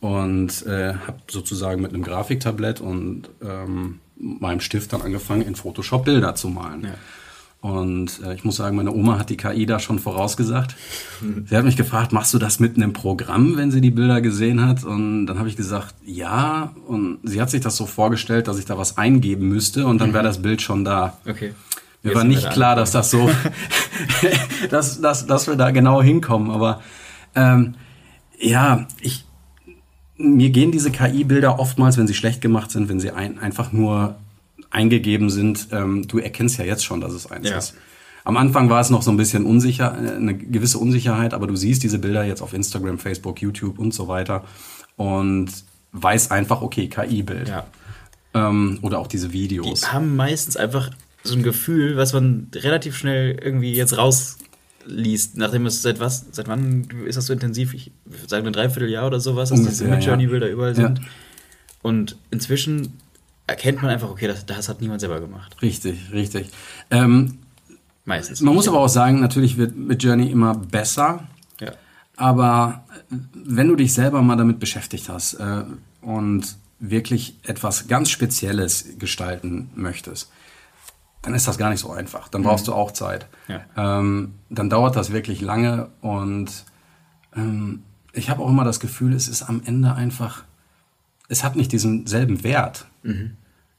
Und 0.00 0.66
äh, 0.66 0.94
habe 0.94 1.18
sozusagen 1.28 1.80
mit 1.80 1.92
einem 1.92 2.02
Grafiktablett 2.02 2.80
und 2.80 3.30
ähm, 3.40 4.00
meinem 4.22 4.60
Stift 4.60 4.92
dann 4.92 5.02
angefangen, 5.02 5.42
in 5.42 5.54
Photoshop 5.54 6.04
Bilder 6.04 6.34
zu 6.34 6.48
malen. 6.48 6.84
Ja. 6.84 6.94
Und 7.62 8.20
äh, 8.24 8.34
ich 8.34 8.42
muss 8.42 8.56
sagen, 8.56 8.74
meine 8.74 8.92
Oma 8.92 9.20
hat 9.20 9.30
die 9.30 9.36
KI 9.36 9.66
da 9.66 9.78
schon 9.78 10.00
vorausgesagt. 10.00 10.74
Sie 11.46 11.56
hat 11.56 11.64
mich 11.64 11.76
gefragt, 11.76 12.12
machst 12.12 12.34
du 12.34 12.38
das 12.38 12.58
mitten 12.58 12.82
im 12.82 12.92
Programm, 12.92 13.56
wenn 13.56 13.70
sie 13.70 13.80
die 13.80 13.92
Bilder 13.92 14.20
gesehen 14.20 14.66
hat? 14.66 14.82
Und 14.82 15.26
dann 15.26 15.38
habe 15.38 15.48
ich 15.48 15.56
gesagt, 15.56 15.94
ja. 16.04 16.74
Und 16.88 17.20
sie 17.22 17.40
hat 17.40 17.50
sich 17.50 17.60
das 17.60 17.76
so 17.76 17.86
vorgestellt, 17.86 18.48
dass 18.48 18.58
ich 18.58 18.64
da 18.64 18.78
was 18.78 18.98
eingeben 18.98 19.48
müsste 19.48 19.86
und 19.86 20.00
dann 20.00 20.12
wäre 20.12 20.24
das 20.24 20.42
Bild 20.42 20.60
schon 20.60 20.84
da. 20.84 21.18
Okay. 21.24 21.54
Mir 22.02 22.10
Jetzt 22.10 22.16
war 22.16 22.24
nicht 22.24 22.50
klar, 22.50 22.74
dass 22.74 22.90
das 22.90 23.12
so, 23.12 23.30
dass, 24.70 25.00
dass, 25.00 25.26
dass 25.26 25.46
wir 25.46 25.54
da 25.54 25.70
genau 25.70 26.02
hinkommen. 26.02 26.50
Aber 26.50 26.82
ähm, 27.36 27.74
ja, 28.40 28.88
ich, 29.00 29.24
mir 30.16 30.50
gehen 30.50 30.72
diese 30.72 30.90
KI-Bilder 30.90 31.58
oftmals, 31.58 31.96
wenn 31.98 32.06
sie 32.06 32.14
schlecht 32.14 32.40
gemacht 32.40 32.70
sind, 32.70 32.88
wenn 32.88 33.00
sie 33.00 33.10
ein, 33.10 33.38
einfach 33.38 33.72
nur 33.72 34.16
eingegeben 34.70 35.30
sind, 35.30 35.68
ähm, 35.72 36.06
du 36.08 36.18
erkennst 36.18 36.58
ja 36.58 36.64
jetzt 36.64 36.84
schon, 36.84 37.00
dass 37.00 37.12
es 37.12 37.30
eins 37.30 37.48
Ja. 37.48 37.58
ist. 37.58 37.74
Am 38.24 38.36
Anfang 38.36 38.70
war 38.70 38.80
es 38.80 38.88
noch 38.88 39.02
so 39.02 39.10
ein 39.10 39.16
bisschen 39.16 39.44
unsicher, 39.44 39.96
äh, 40.02 40.16
eine 40.16 40.36
gewisse 40.36 40.78
Unsicherheit, 40.78 41.34
aber 41.34 41.46
du 41.46 41.56
siehst 41.56 41.82
diese 41.82 41.98
Bilder 41.98 42.24
jetzt 42.24 42.40
auf 42.40 42.52
Instagram, 42.52 42.98
Facebook, 42.98 43.42
YouTube 43.42 43.78
und 43.78 43.92
so 43.92 44.06
weiter 44.08 44.44
und 44.96 45.48
weißt 45.92 46.30
einfach, 46.30 46.62
okay, 46.62 46.88
KI-Bild. 46.88 47.48
Ja. 47.48 47.64
Ähm, 48.34 48.78
oder 48.82 48.98
auch 48.98 49.08
diese 49.08 49.28
Die 49.28 49.34
Videos. 49.34 49.92
haben 49.92 50.16
meistens 50.16 50.56
einfach 50.56 50.90
so 51.24 51.34
ein 51.34 51.42
Gefühl, 51.42 51.96
was 51.96 52.12
man 52.14 52.48
relativ 52.54 52.96
schnell 52.96 53.38
irgendwie 53.42 53.72
jetzt 53.74 53.98
rausliest, 54.86 55.36
nachdem 55.36 55.66
es 55.66 55.82
seit 55.82 56.00
was, 56.00 56.26
seit 56.32 56.48
wann 56.48 56.86
ist 57.06 57.16
das 57.16 57.26
so 57.26 57.32
intensiv? 57.32 57.74
Ich 57.74 57.92
würde 58.04 58.28
sagen 58.28 58.46
ein 58.46 58.52
Dreivierteljahr 58.52 59.06
oder 59.06 59.20
sowas, 59.20 59.50
dass 59.50 59.62
diese 59.62 59.86
ja. 59.86 59.94
Midjourney-Bilder 59.96 60.50
überall 60.50 60.70
Ja. 60.76 60.86
sind. 60.88 61.00
Und 61.82 62.16
inzwischen 62.30 62.94
erkennt 63.46 63.82
man 63.82 63.90
einfach, 63.90 64.08
okay, 64.10 64.28
das, 64.28 64.46
das 64.46 64.68
hat 64.68 64.80
niemand 64.80 65.00
selber 65.00 65.20
gemacht. 65.20 65.56
Richtig, 65.62 66.12
richtig. 66.12 66.48
Ähm, 66.90 67.38
Meistens. 68.04 68.40
man 68.40 68.54
muss 68.54 68.68
aber 68.68 68.80
auch 68.80 68.88
sagen, 68.88 69.20
natürlich 69.20 69.56
wird 69.56 69.76
mit 69.76 70.02
Journey 70.02 70.30
immer 70.30 70.54
besser. 70.54 71.28
Ja. 71.60 71.72
Aber 72.16 72.84
äh, 73.10 73.16
wenn 73.34 73.68
du 73.68 73.76
dich 73.76 73.92
selber 73.92 74.22
mal 74.22 74.36
damit 74.36 74.60
beschäftigt 74.60 75.08
hast 75.08 75.34
äh, 75.34 75.64
und 76.00 76.56
wirklich 76.78 77.36
etwas 77.44 77.86
ganz 77.88 78.10
Spezielles 78.10 78.86
gestalten 78.98 79.70
möchtest, 79.74 80.30
dann 81.22 81.34
ist 81.34 81.46
das 81.48 81.56
gar 81.58 81.70
nicht 81.70 81.80
so 81.80 81.90
einfach. 81.92 82.28
Dann 82.28 82.42
brauchst 82.42 82.66
du 82.68 82.72
auch 82.74 82.90
Zeit. 82.90 83.26
Ja. 83.48 83.60
Ähm, 83.76 84.34
dann 84.50 84.68
dauert 84.68 84.96
das 84.96 85.12
wirklich 85.12 85.40
lange 85.40 85.88
und 86.00 86.64
ähm, 87.36 87.82
ich 88.12 88.28
habe 88.28 88.42
auch 88.42 88.48
immer 88.48 88.64
das 88.64 88.80
Gefühl, 88.80 89.14
es 89.14 89.28
ist 89.28 89.42
am 89.42 89.62
Ende 89.64 89.94
einfach, 89.94 90.42
es 91.28 91.44
hat 91.44 91.56
nicht 91.56 91.72
diesen 91.72 92.06
selben 92.06 92.42
Wert. 92.44 92.86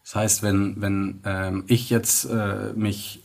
Das 0.03 0.15
heißt, 0.15 0.43
wenn, 0.43 0.81
wenn 0.81 1.19
ähm, 1.25 1.63
ich 1.67 1.89
jetzt 1.89 2.25
äh, 2.25 2.73
mich 2.75 3.21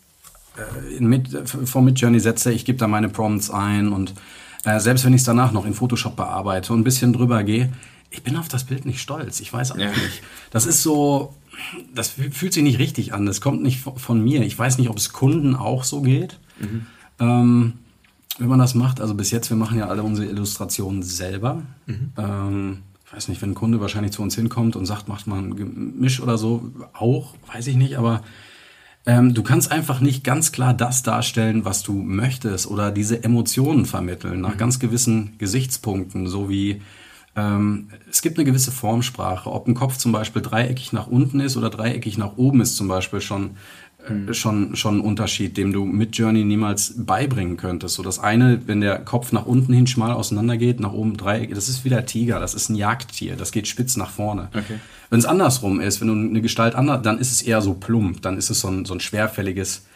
äh, 0.56 1.00
mit, 1.00 1.48
vor 1.48 1.82
Midjourney 1.82 2.20
setze, 2.20 2.52
ich 2.52 2.64
gebe 2.64 2.78
da 2.78 2.86
meine 2.88 3.08
Prompts 3.08 3.50
ein 3.50 3.92
und 3.92 4.14
äh, 4.64 4.78
selbst 4.80 5.04
wenn 5.04 5.14
ich 5.14 5.20
es 5.22 5.24
danach 5.24 5.52
noch 5.52 5.64
in 5.64 5.74
Photoshop 5.74 6.16
bearbeite 6.16 6.72
und 6.72 6.80
ein 6.80 6.84
bisschen 6.84 7.12
drüber 7.12 7.42
gehe, 7.44 7.72
ich 8.10 8.22
bin 8.22 8.36
auf 8.36 8.48
das 8.48 8.64
Bild 8.64 8.84
nicht 8.86 9.00
stolz. 9.00 9.40
Ich 9.40 9.52
weiß 9.52 9.72
auch 9.72 9.76
Ja. 9.78 9.90
nicht. 9.90 10.22
Das 10.50 10.66
ist 10.66 10.82
so, 10.82 11.34
das 11.94 12.16
fü- 12.18 12.30
fühlt 12.32 12.52
sich 12.52 12.62
nicht 12.62 12.78
richtig 12.78 13.12
an. 13.14 13.26
Das 13.26 13.40
kommt 13.40 13.62
nicht 13.62 13.80
von- 13.80 14.22
mir. 14.24 14.42
Ich 14.42 14.58
weiß 14.58 14.78
nicht, 14.78 14.90
ob 14.90 14.96
es 14.96 15.12
Kunden 15.12 15.54
auch 15.56 15.84
so 15.84 16.02
geht. 16.02 16.38
Ähm, 17.20 17.74
wenn 18.38 18.48
man 18.48 18.58
das 18.58 18.74
macht, 18.74 19.00
also 19.00 19.14
bis 19.14 19.30
jetzt, 19.30 19.50
wir 19.50 19.56
machen 19.56 19.78
ja 19.78 19.88
alle 19.88 20.02
unsere 20.02 20.28
Illustrationen 20.28 21.02
selber. 21.02 21.62
Ähm, 22.16 22.78
ich 23.06 23.12
weiß 23.12 23.28
nicht, 23.28 23.40
wenn 23.42 23.50
ein 23.50 23.54
Kunde 23.54 23.80
wahrscheinlich 23.80 24.12
zu 24.12 24.22
uns 24.22 24.34
hinkommt 24.34 24.76
und 24.76 24.86
sagt, 24.86 25.08
macht 25.08 25.26
mal 25.26 25.38
ein 25.38 25.56
Gemisch 25.56 26.20
oder 26.20 26.36
so, 26.38 26.70
auch, 26.92 27.34
weiß 27.52 27.66
ich 27.66 27.76
nicht, 27.76 27.96
aber 27.98 28.22
ähm, 29.06 29.32
du 29.32 29.42
kannst 29.42 29.72
einfach 29.72 30.00
nicht 30.00 30.22
ganz 30.24 30.52
klar 30.52 30.74
das 30.74 31.02
darstellen, 31.02 31.64
was 31.64 31.82
du 31.82 31.94
möchtest 31.94 32.66
oder 32.66 32.90
diese 32.90 33.24
Emotionen 33.24 33.86
vermitteln 33.86 34.40
nach 34.42 34.58
ganz 34.58 34.78
gewissen 34.78 35.32
Gesichtspunkten, 35.38 36.26
so 36.28 36.50
wie 36.50 36.82
es 38.10 38.22
gibt 38.22 38.38
eine 38.38 38.44
gewisse 38.44 38.72
Formsprache. 38.72 39.50
Ob 39.50 39.68
ein 39.68 39.74
Kopf 39.74 39.96
zum 39.96 40.12
Beispiel 40.12 40.42
dreieckig 40.42 40.92
nach 40.92 41.06
unten 41.06 41.40
ist 41.40 41.56
oder 41.56 41.70
dreieckig 41.70 42.18
nach 42.18 42.36
oben 42.36 42.60
ist 42.60 42.76
zum 42.76 42.88
Beispiel 42.88 43.20
schon, 43.20 43.50
äh, 44.06 44.32
schon, 44.32 44.76
schon 44.76 44.98
ein 44.98 45.00
Unterschied, 45.00 45.56
dem 45.56 45.72
du 45.72 45.84
mit 45.84 46.16
Journey 46.16 46.44
niemals 46.44 46.94
beibringen 46.96 47.56
könntest. 47.56 47.96
So 47.96 48.02
das 48.02 48.18
eine, 48.18 48.66
wenn 48.66 48.80
der 48.80 48.98
Kopf 49.00 49.32
nach 49.32 49.46
unten 49.46 49.72
hin 49.72 49.86
schmal 49.86 50.12
auseinander 50.12 50.56
geht, 50.56 50.80
nach 50.80 50.92
oben 50.92 51.16
dreieckig, 51.16 51.54
das 51.54 51.68
ist 51.68 51.84
wie 51.84 51.90
der 51.90 52.06
Tiger, 52.06 52.40
das 52.40 52.54
ist 52.54 52.70
ein 52.70 52.76
Jagdtier, 52.76 53.36
das 53.36 53.52
geht 53.52 53.68
spitz 53.68 53.96
nach 53.96 54.10
vorne. 54.10 54.48
Okay. 54.54 54.80
Wenn 55.10 55.18
es 55.18 55.26
andersrum 55.26 55.80
ist, 55.80 56.00
wenn 56.00 56.08
du 56.08 56.14
eine 56.14 56.40
Gestalt 56.40 56.74
anders, 56.74 57.02
dann 57.02 57.18
ist 57.18 57.32
es 57.32 57.42
eher 57.42 57.60
so 57.62 57.74
plump, 57.74 58.22
dann 58.22 58.36
ist 58.36 58.50
es 58.50 58.60
so 58.60 58.68
ein, 58.68 58.84
so 58.84 58.94
ein 58.94 59.00
schwerfälliges, 59.00 59.86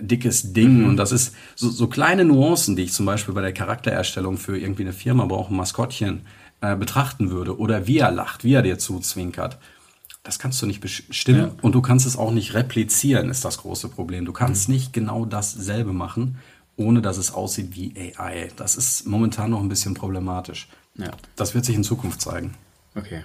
dickes 0.00 0.52
Ding. 0.52 0.84
Und 0.84 0.96
das 0.96 1.12
ist 1.12 1.34
so, 1.54 1.70
so 1.70 1.86
kleine 1.86 2.24
Nuancen, 2.24 2.76
die 2.76 2.82
ich 2.82 2.92
zum 2.92 3.06
Beispiel 3.06 3.34
bei 3.34 3.42
der 3.42 3.52
Charaktererstellung 3.52 4.36
für 4.36 4.58
irgendwie 4.58 4.82
eine 4.82 4.92
Firma 4.92 5.26
brauche, 5.26 5.52
ein 5.52 5.56
Maskottchen, 5.56 6.22
äh, 6.62 6.74
betrachten 6.76 7.30
würde. 7.30 7.58
Oder 7.58 7.86
wie 7.86 7.98
er 7.98 8.10
lacht, 8.10 8.44
wie 8.44 8.54
er 8.54 8.62
dir 8.62 8.78
zuzwinkert. 8.78 9.58
Das 10.22 10.38
kannst 10.38 10.62
du 10.62 10.66
nicht 10.66 10.80
bestimmen 10.80 11.40
Ja. 11.40 11.52
und 11.62 11.74
du 11.74 11.82
kannst 11.82 12.06
es 12.06 12.16
auch 12.16 12.30
nicht 12.30 12.54
replizieren, 12.54 13.28
ist 13.28 13.44
das 13.44 13.58
große 13.58 13.88
Problem. 13.88 14.24
Du 14.24 14.32
kannst 14.32 14.68
nicht 14.68 14.92
genau 14.92 15.24
dasselbe 15.26 15.92
machen, 15.92 16.38
ohne 16.76 17.02
dass 17.02 17.16
es 17.18 17.34
aussieht 17.34 17.74
wie 17.74 17.92
AI. 18.16 18.50
Das 18.56 18.76
ist 18.76 19.06
momentan 19.06 19.50
noch 19.50 19.60
ein 19.60 19.68
bisschen 19.68 19.94
problematisch. 19.94 20.68
Ja. 20.96 21.10
Das 21.36 21.54
wird 21.54 21.64
sich 21.64 21.74
in 21.74 21.84
Zukunft 21.84 22.20
zeigen. 22.20 22.54
Okay. 22.94 23.24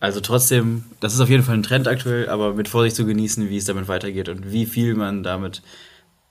Also 0.00 0.20
trotzdem, 0.20 0.84
das 1.00 1.14
ist 1.14 1.20
auf 1.20 1.28
jeden 1.28 1.42
Fall 1.42 1.54
ein 1.56 1.64
Trend 1.64 1.88
aktuell, 1.88 2.28
aber 2.28 2.54
mit 2.54 2.68
Vorsicht 2.68 2.94
zu 2.94 3.04
genießen, 3.04 3.48
wie 3.48 3.56
es 3.56 3.64
damit 3.64 3.88
weitergeht 3.88 4.28
und 4.28 4.52
wie 4.52 4.66
viel 4.66 4.94
man 4.94 5.24
damit 5.24 5.62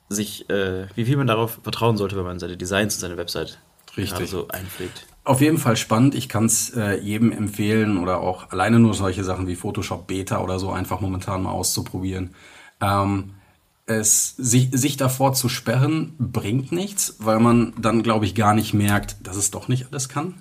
sich, 0.08 0.50
äh, 0.50 0.88
wie 0.96 1.04
viel 1.04 1.17
man 1.17 1.28
darauf 1.28 1.60
vertrauen 1.63 1.98
sollte, 1.98 2.15
wenn 2.15 2.24
man 2.24 2.39
seine 2.39 2.56
Designs 2.56 2.96
und 2.96 3.02
seine 3.02 3.17
Website 3.17 3.60
Richtig. 3.98 4.12
gerade 4.12 4.28
so 4.28 4.48
einpflegt. 4.48 5.06
Auf 5.28 5.42
jeden 5.42 5.58
Fall 5.58 5.76
spannend. 5.76 6.16
Ich 6.16 6.30
kann 6.30 6.46
es 6.46 6.70
äh, 6.70 7.02
jedem 7.02 7.34
empfehlen 7.34 7.98
oder 7.98 8.22
auch 8.22 8.50
alleine 8.52 8.80
nur 8.80 8.94
solche 8.94 9.26
Sachen 9.26 9.46
wie 9.46 9.58
Photoshop 9.58 10.08
Beta 10.08 10.40
oder 10.40 10.58
so 10.58 10.72
einfach 10.72 11.02
momentan 11.02 11.44
mal 11.44 11.52
auszuprobieren. 11.52 12.34
Ähm, 12.80 13.32
es, 13.88 14.38
sich, 14.38 14.70
sich 14.72 14.96
davor 14.96 15.34
zu 15.34 15.50
sperren, 15.50 16.16
bringt 16.18 16.72
nichts, 16.72 17.18
weil 17.20 17.42
man 17.42 17.74
dann, 17.78 18.04
glaube 18.04 18.24
ich, 18.24 18.36
gar 18.36 18.54
nicht 18.54 18.74
merkt, 18.74 19.28
dass 19.28 19.36
es 19.36 19.52
doch 19.52 19.68
nicht 19.68 19.88
alles 19.92 20.08
kann. 20.08 20.36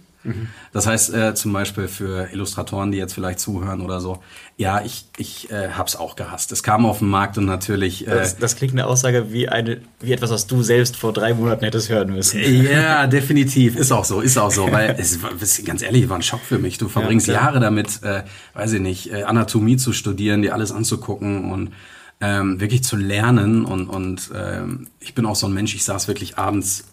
Das 0.72 0.86
heißt 0.86 1.14
äh, 1.14 1.34
zum 1.34 1.52
Beispiel 1.52 1.88
für 1.88 2.28
Illustratoren, 2.32 2.92
die 2.92 2.98
jetzt 2.98 3.14
vielleicht 3.14 3.40
zuhören 3.40 3.80
oder 3.80 4.00
so, 4.00 4.22
ja, 4.56 4.82
ich, 4.82 5.06
ich 5.18 5.50
äh, 5.50 5.68
hab's 5.70 5.96
auch 5.96 6.16
gehasst. 6.16 6.50
Es 6.52 6.62
kam 6.62 6.86
auf 6.86 6.98
den 7.00 7.08
Markt 7.08 7.38
und 7.38 7.44
natürlich... 7.44 8.06
Äh, 8.06 8.10
Das, 8.10 8.38
das 8.38 8.56
klingt 8.56 8.72
eine 8.72 8.86
Aussage 8.86 9.32
wie, 9.32 9.48
eine, 9.48 9.80
wie 10.00 10.12
etwas, 10.12 10.30
was 10.30 10.46
du 10.46 10.62
selbst 10.62 10.96
vor 10.96 11.12
drei 11.12 11.34
Monaten 11.34 11.64
hättest 11.64 11.88
hören 11.88 12.12
müssen. 12.12 12.40
Ja, 12.64 13.06
definitiv. 13.06 13.76
Ist 13.76 13.92
auch 13.92 14.04
so, 14.04 14.20
ist 14.20 14.38
auch 14.38 14.50
so. 14.50 14.70
Weil 14.72 14.96
es 14.98 15.64
ganz 15.64 15.82
ehrlich, 15.82 16.08
war 16.08 16.16
ein 16.16 16.22
Schock 16.22 16.40
für 16.40 16.58
mich. 16.58 16.78
Du 16.78 16.88
verbringst 16.88 17.26
klar. 17.26 17.42
Jahre 17.42 17.60
damit, 17.60 18.02
äh, 18.02 18.22
weiß 18.54 18.72
ich 18.72 18.80
nicht, 18.80 19.12
äh, 19.12 19.24
Anatomie 19.24 19.76
zu 19.76 19.92
studieren, 19.92 20.42
dir 20.42 20.54
alles 20.54 20.72
anzugucken 20.72 21.52
und 21.52 21.72
ähm, 22.20 22.58
wirklich 22.60 22.82
zu 22.82 22.96
lernen. 22.96 23.64
Und, 23.64 23.88
und 23.88 24.30
ähm, 24.34 24.88
ich 25.00 25.14
bin 25.14 25.26
auch 25.26 25.36
so 25.36 25.46
ein 25.46 25.52
Mensch, 25.52 25.74
ich 25.74 25.84
saß 25.84 26.08
wirklich 26.08 26.38
abends 26.38 26.84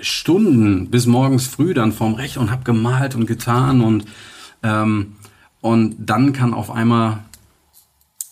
Stunden 0.00 0.90
bis 0.90 1.06
morgens 1.06 1.46
früh 1.46 1.74
dann 1.74 1.92
vorm 1.92 2.14
Rechner 2.14 2.42
und 2.42 2.50
hab 2.50 2.64
gemalt 2.64 3.14
und 3.14 3.26
getan 3.26 3.80
und 3.80 4.04
ähm, 4.62 5.14
und 5.60 5.96
dann 5.98 6.32
kann 6.32 6.54
auf 6.54 6.70
einmal 6.70 7.24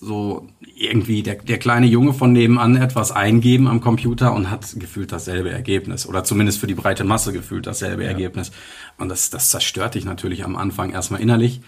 so 0.01 0.49
irgendwie 0.77 1.23
der, 1.23 1.37
der 1.37 1.59
kleine 1.59 1.87
Junge 1.87 2.13
von 2.13 2.33
nebenan 2.33 2.77
etwas 2.77 3.13
eingeben 3.13 3.67
am 3.67 3.81
Computer 3.81 4.35
und 4.35 4.51
hat 4.51 4.67
gefühlt 4.79 5.11
dasselbe 5.11 5.51
Ergebnis. 5.51 6.07
Oder 6.07 6.23
zumindest 6.23 6.59
für 6.61 6.67
die 6.67 6.75
breite 6.75 7.05
Masse 7.05 7.33
gefühlt 7.33 7.67
dasselbe 7.67 8.05
Ergebnis. 8.05 8.53
Und 8.99 9.09
das, 9.09 9.31
das 9.31 9.51
zerstört 9.51 9.95
dich 9.95 10.05
natürlich 10.05 10.45
am 10.45 10.57
Anfang 10.57 10.91
erstmal 10.91 11.21
innerlich. 11.21 11.63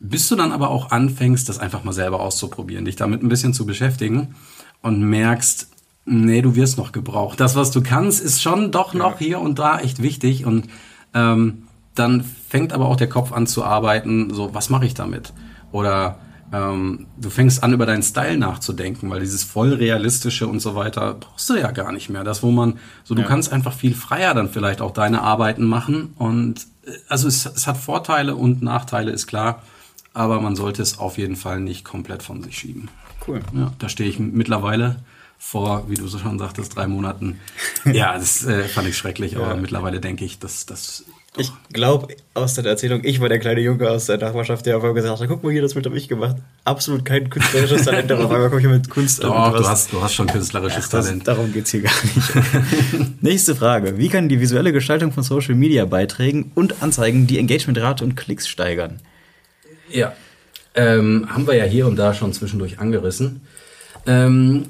Bis 0.00 0.28
du 0.28 0.36
dann 0.36 0.52
aber 0.52 0.70
auch 0.70 0.90
anfängst, 0.90 1.48
das 1.48 1.58
einfach 1.58 1.84
mal 1.84 1.92
selber 1.92 2.20
auszuprobieren, 2.20 2.84
dich 2.84 2.96
damit 2.96 3.22
ein 3.22 3.28
bisschen 3.28 3.54
zu 3.54 3.64
beschäftigen 3.64 4.34
und 4.82 5.00
merkst, 5.00 5.68
nee, 6.06 6.42
du 6.42 6.54
wirst 6.56 6.78
noch 6.78 6.92
gebraucht. 6.92 7.40
Das, 7.40 7.56
was 7.56 7.70
du 7.70 7.82
kannst, 7.82 8.20
ist 8.22 8.42
schon 8.42 8.70
doch 8.72 8.94
noch 8.94 9.18
hier 9.18 9.40
und 9.40 9.58
da 9.58 9.78
echt 9.80 10.02
wichtig. 10.02 10.44
Und 10.44 10.66
ähm, 11.14 11.64
dann 11.94 12.24
fängt 12.48 12.72
aber 12.72 12.86
auch 12.86 12.96
der 12.96 13.08
Kopf 13.08 13.32
an 13.32 13.46
zu 13.46 13.64
arbeiten, 13.64 14.32
so, 14.32 14.52
was 14.54 14.68
mache 14.70 14.84
ich 14.86 14.94
damit? 14.94 15.32
Oder 15.72 16.18
ähm, 16.52 17.06
du 17.20 17.30
fängst 17.30 17.62
an, 17.62 17.72
über 17.72 17.86
deinen 17.86 18.02
Style 18.02 18.36
nachzudenken, 18.36 19.10
weil 19.10 19.20
dieses 19.20 19.44
voll 19.44 19.72
realistische 19.72 20.46
und 20.46 20.60
so 20.60 20.74
weiter 20.74 21.14
brauchst 21.14 21.48
du 21.50 21.54
ja 21.56 21.70
gar 21.70 21.92
nicht 21.92 22.10
mehr. 22.10 22.22
Das, 22.24 22.42
wo 22.42 22.50
man, 22.50 22.78
so 23.04 23.14
du 23.14 23.22
Ja. 23.22 23.28
kannst 23.28 23.52
einfach 23.52 23.72
viel 23.72 23.94
freier 23.94 24.34
dann 24.34 24.48
vielleicht 24.50 24.80
auch 24.80 24.90
deine 24.92 25.22
Arbeiten 25.22 25.64
machen. 25.64 26.12
Und 26.18 26.66
äh, 26.86 26.90
also 27.08 27.28
es, 27.28 27.46
es 27.46 27.66
hat 27.66 27.76
Vorteile 27.76 28.34
und 28.36 28.62
Nachteile, 28.62 29.10
ist 29.10 29.26
klar. 29.26 29.62
Aber 30.12 30.40
man 30.40 30.54
sollte 30.54 30.80
es 30.82 30.98
auf 30.98 31.18
jeden 31.18 31.34
Fall 31.34 31.58
nicht 31.60 31.84
komplett 31.84 32.22
von 32.22 32.40
sich 32.42 32.56
schieben. 32.56 32.88
Cool. 33.26 33.40
Ja, 33.52 33.72
da 33.80 33.88
stehe 33.88 34.08
ich 34.08 34.20
mittlerweile 34.20 34.96
vor, 35.46 35.84
wie 35.88 35.94
du 35.94 36.08
so 36.08 36.18
schon 36.18 36.38
sagtest, 36.38 36.74
drei 36.74 36.86
Monaten. 36.86 37.38
Ja, 37.84 38.16
das 38.16 38.44
äh, 38.46 38.64
fand 38.64 38.88
ich 38.88 38.96
schrecklich, 38.96 39.36
aber 39.36 39.48
ja. 39.48 39.56
mittlerweile 39.56 40.00
denke 40.00 40.24
ich, 40.24 40.38
dass 40.38 40.64
das 40.64 41.04
ich 41.36 41.52
glaube 41.72 42.14
aus 42.32 42.54
der 42.54 42.64
Erzählung, 42.64 43.00
ich 43.02 43.20
war 43.20 43.28
der 43.28 43.40
kleine 43.40 43.60
Junge 43.60 43.90
aus 43.90 44.06
der 44.06 44.18
Nachbarschaft, 44.18 44.66
der 44.66 44.76
auf 44.76 44.84
einmal 44.84 44.94
gesagt 44.94 45.20
hat, 45.20 45.28
guck 45.28 45.42
mal 45.42 45.52
hier, 45.52 45.62
das 45.62 45.74
mit 45.74 45.84
habe 45.84 45.98
ich 45.98 46.08
gemacht. 46.08 46.36
Absolut 46.64 47.04
kein 47.04 47.28
künstlerisches 47.28 47.82
Talent, 47.82 48.10
aber 48.10 48.24
auf 48.24 48.30
einmal 48.30 48.48
komme 48.48 48.60
ich 48.60 48.68
mit 48.68 48.88
Kunst 48.88 49.22
Doch, 49.22 49.52
du 49.56 49.68
hast, 49.68 49.92
du 49.92 50.00
hast 50.00 50.14
schon 50.14 50.28
künstlerisches 50.28 50.90
ja, 50.90 51.00
Talent. 51.00 51.26
darum 51.26 51.52
geht 51.52 51.64
es 51.64 51.72
hier 51.72 51.82
gar 51.82 51.92
nicht. 52.04 53.22
Nächste 53.22 53.56
Frage. 53.56 53.98
Wie 53.98 54.08
kann 54.08 54.28
die 54.28 54.40
visuelle 54.40 54.72
Gestaltung 54.72 55.12
von 55.12 55.24
Social 55.24 55.56
Media 55.56 55.84
Beiträgen 55.84 56.52
und 56.54 56.82
Anzeigen 56.82 57.26
die 57.26 57.38
Engagementrate 57.38 58.04
und 58.04 58.14
Klicks 58.14 58.48
steigern? 58.48 59.00
Ja, 59.90 60.14
ähm, 60.74 61.26
haben 61.28 61.46
wir 61.48 61.54
ja 61.54 61.64
hier 61.64 61.88
und 61.88 61.96
da 61.96 62.14
schon 62.14 62.32
zwischendurch 62.32 62.78
angerissen. 62.78 63.42
Ähm, 64.06 64.66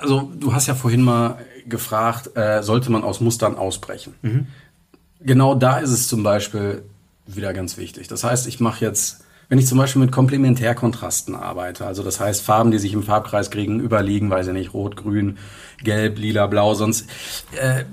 also 0.00 0.32
du 0.34 0.54
hast 0.54 0.66
ja 0.66 0.74
vorhin 0.74 1.02
mal 1.02 1.38
gefragt, 1.66 2.36
äh, 2.36 2.62
sollte 2.62 2.90
man 2.90 3.04
aus 3.04 3.20
Mustern 3.20 3.56
ausbrechen? 3.56 4.14
Mhm 4.22 4.46
genau 5.24 5.54
da 5.54 5.78
ist 5.78 5.90
es 5.90 6.08
zum 6.08 6.22
Beispiel 6.22 6.82
wieder 7.26 7.52
ganz 7.52 7.76
wichtig. 7.76 8.08
Das 8.08 8.24
heißt, 8.24 8.46
ich 8.46 8.60
mache 8.60 8.84
jetzt, 8.84 9.24
wenn 9.48 9.58
ich 9.58 9.66
zum 9.66 9.78
Beispiel 9.78 10.00
mit 10.02 10.12
Komplementärkontrasten 10.12 11.34
arbeite, 11.34 11.86
also 11.86 12.02
das 12.02 12.20
heißt 12.20 12.42
Farben, 12.42 12.70
die 12.70 12.78
sich 12.78 12.92
im 12.92 13.02
Farbkreis 13.02 13.50
kriegen, 13.50 13.80
überliegen, 13.80 14.30
weiß 14.30 14.48
ich 14.48 14.52
nicht, 14.52 14.74
rot, 14.74 14.96
grün, 14.96 15.38
gelb, 15.82 16.18
lila, 16.18 16.46
blau, 16.46 16.74
sonst 16.74 17.06
äh, 17.60 17.84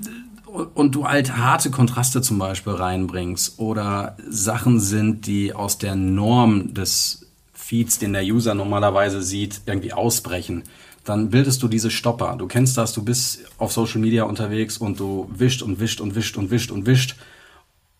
und 0.74 0.96
du 0.96 1.06
halt 1.06 1.36
harte 1.36 1.70
Kontraste 1.70 2.22
zum 2.22 2.38
Beispiel 2.38 2.72
reinbringst 2.72 3.60
oder 3.60 4.16
Sachen 4.28 4.80
sind, 4.80 5.26
die 5.28 5.54
aus 5.54 5.78
der 5.78 5.94
Norm 5.94 6.74
des 6.74 7.30
Feeds, 7.52 8.00
den 8.00 8.14
der 8.14 8.24
User 8.24 8.54
normalerweise 8.54 9.22
sieht, 9.22 9.60
irgendwie 9.66 9.92
ausbrechen, 9.92 10.64
dann 11.10 11.30
bildest 11.30 11.62
du 11.62 11.68
diese 11.68 11.90
Stopper. 11.90 12.36
Du 12.38 12.46
kennst 12.46 12.78
das, 12.78 12.92
du 12.92 13.04
bist 13.04 13.40
auf 13.58 13.72
Social 13.72 14.00
Media 14.00 14.24
unterwegs 14.24 14.78
und 14.78 14.98
du 14.98 15.28
wischt 15.36 15.60
und 15.60 15.80
wischt 15.80 16.00
und 16.00 16.14
wischt 16.14 16.36
und 16.36 16.50
wischt 16.50 16.70
und 16.70 16.86
wischt. 16.86 17.16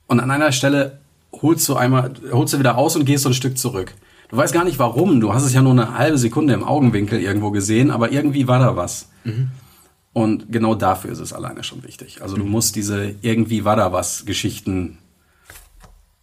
Und 0.07 0.21
an 0.21 0.31
einer 0.31 0.53
Stelle 0.53 1.01
holst 1.33 1.69
du 1.69 1.75
einmal, 1.75 2.13
holst 2.33 2.55
du 2.55 2.59
wieder 2.59 2.79
aus 2.79 2.97
und 2.97 3.05
gehst 3.05 3.25
so 3.25 3.31
ein 3.31 3.35
Stück 3.35 3.59
zurück. 3.59 3.95
Du 4.29 4.37
weißt 4.37 4.55
gar 4.55 4.65
nicht 4.65 4.79
warum. 4.79 5.21
Du 5.21 5.35
hast 5.35 5.45
es 5.45 5.53
ja 5.53 5.61
nur 5.61 5.73
eine 5.73 5.99
halbe 5.99 6.19
Sekunde 6.19 6.55
im 6.55 6.63
Augenwinkel 6.63 7.21
irgendwo 7.21 7.51
gesehen, 7.51 7.91
aber 7.91 8.13
irgendwie 8.13 8.47
war 8.47 8.61
da 8.61 8.77
was. 8.77 9.09
Mhm. 9.25 9.49
Und 10.13 10.53
genau 10.53 10.75
dafür 10.75 11.11
ist 11.11 11.19
es 11.19 11.33
alleine 11.33 11.65
schon 11.65 11.83
wichtig. 11.83 12.23
Also 12.23 12.37
du 12.37 12.45
mhm. 12.45 12.51
musst 12.51 12.77
diese 12.77 13.15
irgendwie 13.23 13.65
war 13.65 13.77
da 13.77 13.93
was 13.93 14.25
Geschichten 14.25 14.99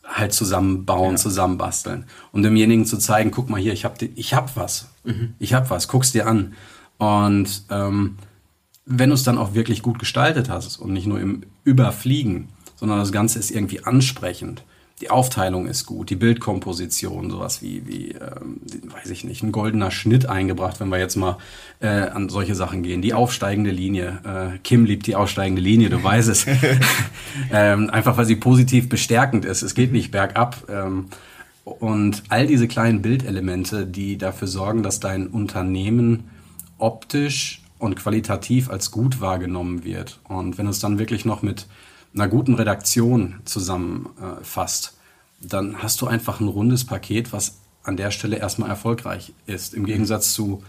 halt 0.06 0.34
zusammenbauen, 0.34 1.12
ja. 1.12 1.18
zusammenbasteln. 1.18 2.06
Um 2.32 2.44
demjenigen 2.44 2.86
zu 2.86 2.98
zeigen, 2.98 3.32
guck 3.32 3.50
mal 3.50 3.60
hier, 3.60 3.74
ich 3.74 3.86
hab, 3.86 4.02
ich 4.02 4.34
hab 4.34 4.56
was. 4.56 4.90
Mhm. 5.04 5.34
Ich 5.40 5.54
hab 5.54 5.70
was, 5.70 5.88
guck's 5.88 6.12
dir 6.12 6.28
an. 6.28 6.54
Und 6.98 7.64
ähm, 7.70 8.18
wenn 8.86 9.10
du 9.10 9.16
es 9.16 9.24
dann 9.24 9.38
auch 9.38 9.54
wirklich 9.54 9.82
gut 9.82 10.00
gestaltet 10.00 10.50
hast 10.50 10.78
und 10.78 10.94
nicht 10.94 11.08
nur 11.08 11.20
im 11.20 11.44
Überfliegen, 11.64 12.50
sondern 12.76 13.00
das 13.00 13.12
Ganze 13.12 13.40
ist 13.40 13.52
irgendwie 13.52 13.84
ansprechend, 13.84 14.64
die 15.02 15.12
Aufteilung 15.12 15.68
ist 15.68 15.86
gut, 15.86 16.10
die 16.10 16.16
Bildkomposition, 16.16 17.30
sowas 17.30 17.62
wie, 17.62 17.86
wie 17.86 18.12
ähm, 18.14 18.62
weiß 18.90 19.12
ich 19.12 19.24
nicht, 19.24 19.44
ein 19.44 19.52
goldener 19.52 19.92
Schnitt 19.92 20.26
eingebracht, 20.26 20.80
wenn 20.80 20.90
wir 20.90 20.98
jetzt 20.98 21.16
mal 21.16 21.38
äh, 21.80 21.88
an 21.88 22.30
solche 22.30 22.56
Sachen 22.56 22.82
gehen. 22.82 23.04
Die 23.04 23.14
aufsteigende 23.14 23.70
Linie. 23.70 24.20
Äh, 24.26 24.58
Kim 24.64 24.86
liebt 24.86 25.06
die 25.06 25.16
aufsteigende 25.16 25.62
Linie, 25.62 25.90
du 25.90 26.04
weißt 26.04 26.30
es. 26.30 26.48
ähm, 27.52 27.92
einfach 27.92 28.18
weil 28.18 28.26
sie 28.26 28.38
positiv 28.38 28.90
bestärkend 28.90 29.46
ist. 29.46 29.62
Es 29.62 29.76
geht 29.76 29.92
nicht 29.92 30.10
bergab. 30.10 30.68
Ähm, 30.68 31.06
und 31.64 32.24
all 32.30 32.48
diese 32.48 32.68
kleinen 32.68 33.04
Bildelemente, 33.04 33.86
die 33.86 34.18
dafür 34.18 34.48
sorgen, 34.48 34.82
dass 34.82 35.00
dein 35.00 35.28
Unternehmen 35.28 36.24
optisch 36.78 37.62
und 37.80 37.96
qualitativ 37.96 38.70
als 38.70 38.92
gut 38.92 39.22
wahrgenommen 39.22 39.84
wird. 39.84 40.20
Und 40.28 40.58
wenn 40.58 40.68
es 40.68 40.80
dann 40.80 41.00
wirklich 41.00 41.26
noch 41.26 41.42
mit 41.42 41.68
einer 42.14 42.28
guten 42.28 42.56
Redaktion 42.56 43.36
zusammenfasst, 43.46 44.94
äh, 44.94 45.48
dann 45.48 45.84
hast 45.84 46.02
du 46.02 46.08
einfach 46.08 46.40
ein 46.40 46.48
rundes 46.48 46.86
Paket, 46.86 47.32
was 47.32 47.58
an 47.84 47.98
der 47.98 48.12
Stelle 48.12 48.38
erstmal 48.38 48.70
erfolgreich 48.70 49.34
ist. 49.46 49.74
Im 49.74 49.86
Gegensatz 49.86 50.34
zu 50.34 50.64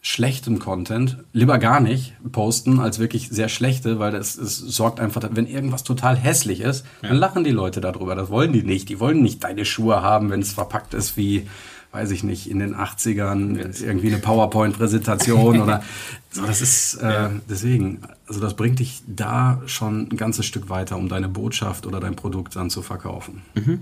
schlechtem 0.00 0.58
Content 0.58 1.18
lieber 1.32 1.58
gar 1.58 1.80
nicht 1.80 2.14
posten 2.30 2.78
als 2.78 2.98
wirklich 2.98 3.28
sehr 3.30 3.48
schlechte, 3.48 3.98
weil 3.98 4.12
das, 4.12 4.36
es 4.36 4.58
sorgt 4.58 5.00
einfach, 5.00 5.28
wenn 5.32 5.46
irgendwas 5.46 5.84
total 5.84 6.16
hässlich 6.16 6.60
ist, 6.60 6.84
ja. 7.02 7.08
dann 7.08 7.18
lachen 7.18 7.44
die 7.44 7.50
Leute 7.50 7.80
darüber. 7.80 8.14
Das 8.14 8.30
wollen 8.30 8.52
die 8.52 8.62
nicht. 8.62 8.88
Die 8.88 9.00
wollen 9.00 9.22
nicht 9.22 9.42
deine 9.44 9.64
Schuhe 9.64 10.02
haben, 10.02 10.30
wenn 10.30 10.40
es 10.40 10.52
verpackt 10.52 10.94
ist 10.94 11.16
wie 11.16 11.46
weiß 11.92 12.10
ich 12.10 12.22
nicht, 12.22 12.50
in 12.50 12.58
den 12.58 12.74
80ern 12.74 13.82
irgendwie 13.82 14.08
eine 14.08 14.18
PowerPoint-Präsentation 14.18 15.60
oder 15.62 15.82
so. 16.30 16.44
Das 16.44 16.60
ist 16.60 16.94
äh, 16.96 17.30
deswegen, 17.48 18.02
also 18.26 18.40
das 18.40 18.54
bringt 18.54 18.78
dich 18.78 19.02
da 19.06 19.62
schon 19.66 20.08
ein 20.12 20.16
ganzes 20.16 20.46
Stück 20.46 20.68
weiter, 20.68 20.96
um 20.96 21.08
deine 21.08 21.28
Botschaft 21.28 21.86
oder 21.86 22.00
dein 22.00 22.14
Produkt 22.16 22.56
dann 22.56 22.70
zu 22.70 22.82
verkaufen. 22.82 23.42
Mhm. 23.54 23.80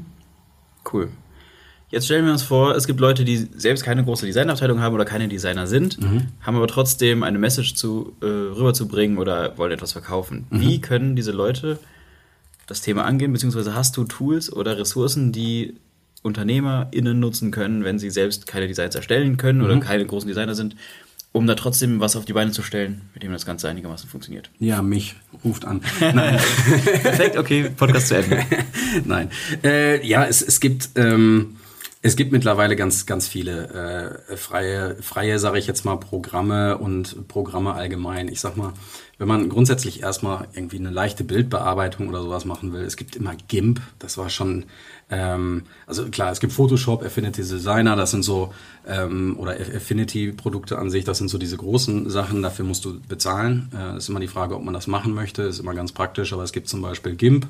Cool. 0.93 1.09
Jetzt 1.89 2.07
stellen 2.07 2.25
wir 2.25 2.33
uns 2.33 2.43
vor, 2.43 2.75
es 2.75 2.87
gibt 2.87 2.99
Leute, 2.99 3.25
die 3.25 3.49
selbst 3.57 3.85
keine 3.85 4.03
große 4.03 4.27
Designabteilung 4.27 4.81
haben 4.81 4.95
oder 4.95 5.05
keine 5.05 5.29
Designer 5.29 5.69
sind, 5.69 6.01
mhm. 6.01 6.29
haben 6.41 6.57
aber 6.57 6.67
trotzdem 6.67 7.23
eine 7.23 7.39
Message 7.39 7.75
zu, 7.75 8.13
äh, 8.21 8.27
rüberzubringen 8.27 9.19
oder 9.19 9.57
wollen 9.57 9.73
etwas 9.73 9.93
verkaufen. 9.93 10.47
Mhm. 10.51 10.61
Wie 10.61 10.81
können 10.81 11.15
diese 11.15 11.31
Leute 11.31 11.79
das 12.67 12.81
Thema 12.81 13.05
angehen, 13.05 13.33
beziehungsweise 13.33 13.75
hast 13.75 13.97
du 13.97 14.05
Tools 14.05 14.53
oder 14.53 14.77
Ressourcen, 14.79 15.31
die 15.31 15.75
UnternehmerInnen 16.27 17.19
nutzen 17.19 17.51
können, 17.51 17.85
wenn 17.85 17.99
sie 17.99 18.11
selbst 18.11 18.47
keine 18.47 18.67
Designs 18.69 18.95
erstellen 18.95 19.37
können 19.37 19.61
mhm. 19.61 19.65
oder 19.65 19.81
keine 19.81 20.05
großen 20.05 20.29
Designer 20.29 20.55
sind, 20.55 20.77
um 21.33 21.47
da 21.47 21.55
trotzdem 21.55 22.01
was 22.01 22.17
auf 22.17 22.25
die 22.25 22.33
Beine 22.33 22.51
zu 22.51 22.63
stellen, 22.63 23.03
mit 23.15 23.23
dem 23.23 23.33
das 23.33 23.47
Ganze 23.47 23.69
einigermaßen 23.69 24.09
funktioniert. 24.09 24.51
Ja, 24.59 24.83
mich 24.83 25.15
ruft 25.45 25.65
an. 25.65 25.83
Nein. 26.01 26.39
Perfekt, 27.03 27.37
okay, 27.37 27.71
Podcast 27.77 28.09
zu 28.09 28.17
Ende. 28.17 28.43
Nein. 29.05 29.31
Äh, 29.63 30.07
ja, 30.07 30.25
es, 30.25 30.43
es 30.43 30.61
gibt. 30.61 30.91
Ähm, 30.97 31.57
es 32.07 32.17
gibt 32.17 32.33
mittlerweile 32.33 32.77
ganz, 32.77 33.07
ganz 33.07 33.27
viele 33.27 34.21
äh, 34.31 34.37
freie, 34.37 34.97
freie, 35.03 35.39
sage 35.39 35.59
ich 35.59 35.67
jetzt 35.67 35.85
mal, 35.85 35.97
Programme 35.97 36.79
und 36.79 37.29
Programme 37.29 37.75
allgemein. 37.75 38.29
Ich 38.29 38.41
sag 38.41 38.57
mal, 38.57 38.73
wenn 39.19 39.29
man 39.29 39.49
grundsätzlich 39.49 40.03
erstmal 40.03 40.47
irgendwie 40.55 40.79
eine 40.79 40.91
leichte 40.91 41.25
Bildbearbeitung 41.25 42.09
oder 42.09 42.23
sowas 42.23 42.45
machen 42.45 42.73
will, 42.73 42.83
es 42.83 42.97
gibt 42.97 43.17
immer 43.17 43.35
GIMP, 43.49 43.81
das 43.99 44.19
war 44.19 44.31
schon 44.31 44.67
ähm, 45.09 45.63
also 45.87 46.09
klar, 46.09 46.33
es 46.33 46.41
gibt 46.41 46.53
Photoshop, 46.53 47.03
Affinity 47.05 47.43
Designer, 47.43 47.95
das 47.95 48.11
sind 48.11 48.23
so, 48.23 48.53
ähm, 48.87 49.37
oder 49.39 49.53
Affinity-Produkte 49.53 50.79
an 50.79 50.91
sich, 50.91 51.05
das 51.05 51.19
sind 51.19 51.29
so 51.29 51.39
diese 51.39 51.57
großen 51.57 52.11
Sachen, 52.11 52.43
dafür 52.43 52.65
musst 52.65 52.85
du 52.85 53.01
bezahlen. 53.01 53.71
Äh, 53.77 53.97
ist 53.99 54.09
immer 54.09 54.21
die 54.21 54.29
Frage, 54.29 54.57
ob 54.57 54.65
man 54.65 54.75
das 54.75 54.87
machen 54.87 55.15
möchte, 55.15 55.43
ist 55.43 55.61
immer 55.61 55.75
ganz 55.75 55.93
praktisch, 55.93 56.33
aber 56.33 56.43
es 56.43 56.53
gibt 56.53 56.69
zum 56.69 56.83
Beispiel 56.83 57.15
GIMP. 57.15 57.47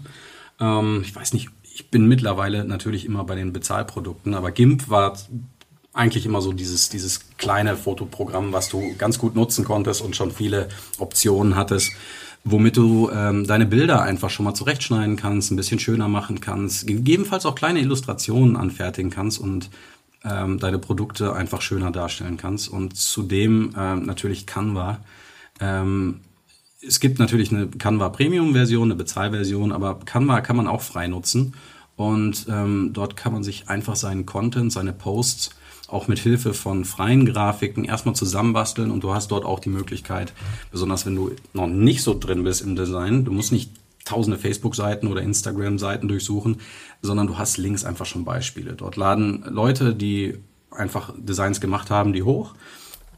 Ähm, 0.60 1.00
ich 1.02 1.14
weiß 1.14 1.32
nicht, 1.32 1.48
ich 1.76 1.90
bin 1.90 2.08
mittlerweile 2.08 2.64
natürlich 2.64 3.04
immer 3.04 3.24
bei 3.24 3.34
den 3.34 3.52
Bezahlprodukten, 3.52 4.34
aber 4.34 4.50
GIMP 4.50 4.88
war 4.88 5.16
eigentlich 5.92 6.24
immer 6.26 6.40
so 6.40 6.52
dieses, 6.52 6.88
dieses 6.88 7.36
kleine 7.36 7.76
Fotoprogramm, 7.76 8.52
was 8.52 8.68
du 8.68 8.94
ganz 8.96 9.18
gut 9.18 9.34
nutzen 9.34 9.64
konntest 9.64 10.00
und 10.00 10.16
schon 10.16 10.30
viele 10.30 10.68
Optionen 10.98 11.54
hattest 11.54 11.92
womit 12.48 12.76
du 12.76 13.10
ähm, 13.10 13.44
deine 13.44 13.66
Bilder 13.66 14.02
einfach 14.02 14.30
schon 14.30 14.44
mal 14.44 14.54
zurechtschneiden 14.54 15.16
kannst, 15.16 15.50
ein 15.50 15.56
bisschen 15.56 15.80
schöner 15.80 16.06
machen 16.06 16.40
kannst, 16.40 16.86
gegebenenfalls 16.86 17.44
auch 17.44 17.56
kleine 17.56 17.80
Illustrationen 17.80 18.56
anfertigen 18.56 19.10
kannst 19.10 19.40
und 19.40 19.68
ähm, 20.24 20.60
deine 20.60 20.78
Produkte 20.78 21.34
einfach 21.34 21.60
schöner 21.60 21.90
darstellen 21.90 22.36
kannst. 22.36 22.68
Und 22.68 22.96
zudem 22.96 23.74
ähm, 23.76 24.06
natürlich 24.06 24.46
Canva. 24.46 25.00
Ähm, 25.60 26.20
es 26.80 27.00
gibt 27.00 27.18
natürlich 27.18 27.52
eine 27.52 27.68
Canva 27.68 28.10
Premium-Version, 28.10 28.88
eine 28.88 28.96
Bezahlversion, 28.96 29.72
aber 29.72 29.98
Canva 30.04 30.40
kann 30.40 30.56
man 30.56 30.66
auch 30.66 30.82
frei 30.82 31.06
nutzen. 31.06 31.54
Und 31.96 32.46
ähm, 32.50 32.90
dort 32.92 33.16
kann 33.16 33.32
man 33.32 33.42
sich 33.42 33.68
einfach 33.68 33.96
seinen 33.96 34.26
Content, 34.26 34.70
seine 34.70 34.92
Posts 34.92 35.50
auch 35.88 36.08
mit 36.08 36.18
Hilfe 36.18 36.52
von 36.52 36.84
freien 36.84 37.24
Grafiken 37.24 37.84
erstmal 37.84 38.14
zusammenbasteln 38.14 38.90
und 38.90 39.04
du 39.04 39.14
hast 39.14 39.30
dort 39.30 39.44
auch 39.44 39.60
die 39.60 39.68
Möglichkeit, 39.68 40.32
besonders 40.70 41.06
wenn 41.06 41.14
du 41.14 41.30
noch 41.52 41.68
nicht 41.68 42.02
so 42.02 42.18
drin 42.18 42.44
bist 42.44 42.62
im 42.62 42.74
Design, 42.74 43.24
du 43.24 43.32
musst 43.32 43.52
nicht 43.52 43.70
tausende 44.04 44.38
Facebook-Seiten 44.38 45.06
oder 45.06 45.22
Instagram-Seiten 45.22 46.08
durchsuchen, 46.08 46.60
sondern 47.02 47.26
du 47.26 47.38
hast 47.38 47.56
links 47.56 47.84
einfach 47.84 48.06
schon 48.06 48.24
Beispiele. 48.24 48.72
Dort 48.74 48.96
laden 48.96 49.44
Leute, 49.48 49.94
die 49.94 50.38
einfach 50.70 51.12
Designs 51.16 51.60
gemacht 51.60 51.90
haben, 51.90 52.12
die 52.12 52.22
hoch. 52.22 52.54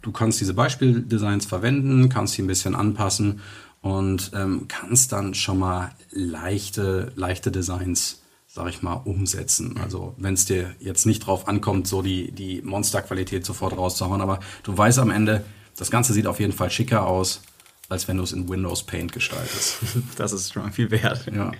Du 0.03 0.13
kannst 0.13 0.41
diese 0.41 0.55
Beispieldesigns 0.55 1.47
verwenden, 1.47 2.09
kannst 2.09 2.35
sie 2.35 2.43
ein 2.43 2.47
bisschen 2.47 2.75
anpassen 2.75 3.41
und 3.81 4.31
ähm, 4.35 4.67
kannst 4.69 5.13
dann 5.13 5.35
schon 5.35 5.59
mal 5.59 5.93
leichte, 6.11 7.13
leichte 7.17 7.51
Designs 7.51 8.23
sag 8.59 8.71
ich 8.71 8.83
mal, 8.83 8.95
umsetzen. 8.95 9.79
Also 9.81 10.15
wenn 10.17 10.35
es 10.35 10.47
dir 10.47 10.75
jetzt 10.81 11.07
nicht 11.07 11.21
drauf 11.21 11.47
ankommt, 11.47 11.87
so 11.87 12.03
die, 12.03 12.33
die 12.33 12.63
Monsterqualität 12.63 13.45
sofort 13.45 13.77
rauszuhauen, 13.77 14.21
aber 14.21 14.41
du 14.63 14.77
weißt 14.77 14.99
am 14.99 15.11
Ende, 15.11 15.45
das 15.77 15.91
Ganze 15.91 16.13
sieht 16.13 16.27
auf 16.27 16.41
jeden 16.41 16.53
Fall 16.53 16.71
schicker 16.71 17.07
aus, 17.07 17.43
als 17.89 18.09
wenn 18.09 18.17
du 18.17 18.25
es 18.25 18.33
in 18.33 18.49
Windows 18.49 18.83
Paint 18.83 19.13
gestaltest. 19.13 19.79
Das 20.17 20.33
ist 20.33 20.53
schon 20.53 20.73
viel 20.73 20.91
wert. 20.91 21.27
Ja. 21.33 21.53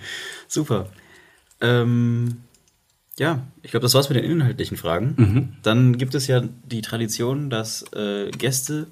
Super. 0.47 0.87
Ähm, 1.61 2.43
ja, 3.19 3.43
ich 3.61 3.71
glaube, 3.71 3.83
das 3.83 3.93
war's 3.93 4.09
mit 4.09 4.17
den 4.17 4.29
inhaltlichen 4.29 4.77
Fragen. 4.77 5.13
Mhm. 5.17 5.49
Dann 5.61 5.97
gibt 5.97 6.15
es 6.15 6.27
ja 6.27 6.41
die 6.65 6.81
Tradition, 6.81 7.49
dass 7.49 7.83
äh, 7.93 8.31
Gäste 8.31 8.87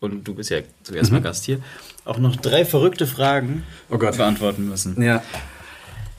und 0.00 0.26
du 0.26 0.34
bist 0.34 0.50
ja 0.50 0.58
zuerst 0.82 1.10
mal 1.12 1.20
Gast 1.20 1.44
hier, 1.44 1.58
auch 2.04 2.18
noch 2.18 2.36
drei 2.36 2.64
verrückte 2.64 3.06
Fragen 3.06 3.64
Oh 3.90 3.98
Gott. 3.98 4.16
beantworten 4.16 4.68
müssen. 4.68 5.00
Ja. 5.02 5.22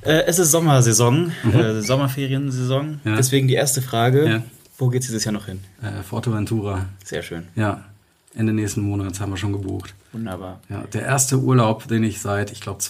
Äh, 0.02 0.24
es 0.26 0.40
ist 0.40 0.52
Sommersaison, 0.52 1.32
äh, 1.54 1.82
Sommerferiensaison. 1.82 3.02
Ja. 3.04 3.16
Deswegen 3.16 3.48
die 3.48 3.54
erste 3.56 3.82
Frage: 3.82 4.28
Ja. 4.28 4.44
Wo 4.78 4.90
geht's 4.90 5.06
dieses 5.08 5.24
Jahr 5.26 5.34
noch 5.34 5.46
hin? 5.46 5.60
Äh, 5.82 6.02
Forteventura. 6.04 6.88
Sehr 7.04 7.22
schön. 7.22 7.48
Ja. 7.56 7.86
Ende 8.34 8.54
nächsten 8.54 8.82
Monats 8.82 9.20
haben 9.20 9.32
wir 9.32 9.38
schon 9.38 9.52
gebucht. 9.52 9.94
Wunderbar. 10.14 10.60
Ja, 10.70 10.84
der 10.94 11.04
erste 11.04 11.38
Urlaub, 11.38 11.88
den 11.88 12.04
ich 12.04 12.22
seit, 12.22 12.52
ich 12.52 12.62
glaube, 12.62 12.82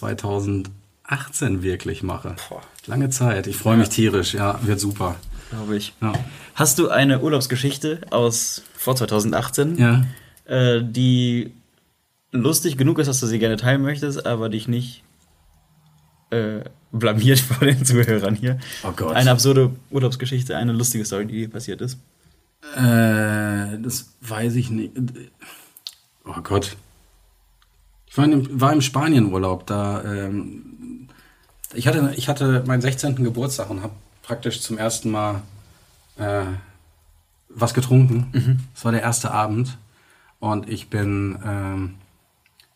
2018 1.21 1.62
wirklich 1.63 2.04
mache. 2.04 2.36
Boah. 2.50 2.62
Lange 2.86 3.10
Zeit. 3.10 3.47
Ich 3.47 3.58
freue 3.58 3.78
mich 3.78 3.89
tierisch. 3.89 4.34
Ja, 4.34 4.60
wird 4.63 4.80
super. 4.80 5.15
Glaube 5.50 5.76
ich. 5.76 5.93
Ja. 6.02 6.13
Hast 6.56 6.80
du 6.80 6.89
eine 6.89 7.19
Urlaubsgeschichte 7.21 8.02
aus 8.12 8.63
vor 8.74 8.95
2018, 8.95 9.78
Ja. 9.78 10.06
äh, 10.45 10.82
die 10.82 11.52
lustig 12.32 12.78
genug 12.78 13.00
ist, 13.00 13.08
dass 13.08 13.19
du 13.19 13.28
sie 13.28 13.39
gerne 13.39 13.58
teilen 13.58 13.82
möchtest, 13.82 14.26
aber 14.26 14.47
dich 14.47 14.69
nicht 14.69 15.04
äh, 16.30 16.62
blamiert 16.93 17.39
vor 17.41 17.67
den 17.67 17.84
Zuhörern 17.84 18.36
hier? 18.36 18.60
Oh 18.84 18.91
Gott. 18.95 19.13
Eine 19.15 19.32
absurde 19.32 19.71
Urlaubsgeschichte, 19.89 20.56
eine 20.56 20.71
lustige 20.71 21.04
Story, 21.04 21.26
die 21.28 21.34
dir 21.41 21.50
passiert 21.50 21.82
ist. 21.82 21.97
Äh, 22.78 23.78
das 23.82 24.13
weiß 24.21 24.56
ich 24.56 24.69
nicht. 24.69 24.93
Oh 26.24 26.39
Gott. 26.41 26.78
Ich 28.12 28.17
war, 28.17 28.26
in, 28.26 28.60
war 28.60 28.74
im 28.74 28.82
Spanienurlaub. 28.82 29.65
Da, 29.65 30.04
ähm, 30.04 31.08
ich, 31.74 31.88
hatte, 31.88 32.13
ich 32.17 32.28
hatte 32.28 32.62
meinen 32.67 32.82
16. 32.82 33.15
Geburtstag 33.15 33.69
und 33.69 33.82
habe 33.82 33.93
praktisch 34.21 34.60
zum 34.60 34.78
ersten 34.78 35.12
Mal 35.12 35.41
äh, 36.17 36.43
was 37.47 37.74
getrunken. 37.74 38.67
Das 38.74 38.84
war 38.84 38.91
der 38.91 39.02
erste 39.02 39.32
Abend. 39.32 39.78
Und 40.39 40.67
ich 40.67 40.89
bin, 40.89 41.39
ähm, 41.45 41.93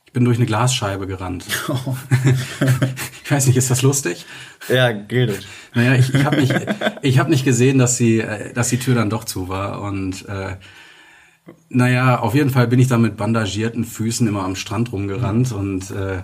ich 0.05 0.13
bin 0.13 0.23
durch 0.23 0.37
eine 0.37 0.45
Glasscheibe 0.45 1.05
gerannt. 1.05 1.45
ich 3.25 3.29
weiß 3.29 3.47
nicht, 3.47 3.57
ist 3.57 3.69
das 3.69 3.81
lustig? 3.81 4.25
Ja, 4.69 4.93
gilt. 4.93 5.45
Naja, 5.73 5.95
ich, 5.95 6.13
ich 6.13 6.23
habe 6.23 6.37
nicht, 6.37 6.55
ich 7.01 7.19
hab 7.19 7.27
nicht 7.27 7.43
gesehen, 7.43 7.77
dass 7.77 7.97
die, 7.97 8.21
äh, 8.21 8.53
dass 8.53 8.69
die 8.69 8.79
Tür 8.79 8.95
dann 8.95 9.09
doch 9.09 9.25
zu 9.25 9.49
war. 9.49 9.81
Und 9.81 10.25
äh, 10.29 10.55
naja, 11.69 12.19
auf 12.19 12.33
jeden 12.33 12.49
Fall 12.49 12.67
bin 12.67 12.79
ich 12.79 12.87
da 12.87 12.97
mit 12.97 13.17
bandagierten 13.17 13.83
Füßen 13.83 14.27
immer 14.27 14.43
am 14.43 14.55
Strand 14.55 14.91
rumgerannt. 14.91 15.51
Und 15.51 15.91
äh, 15.91 16.17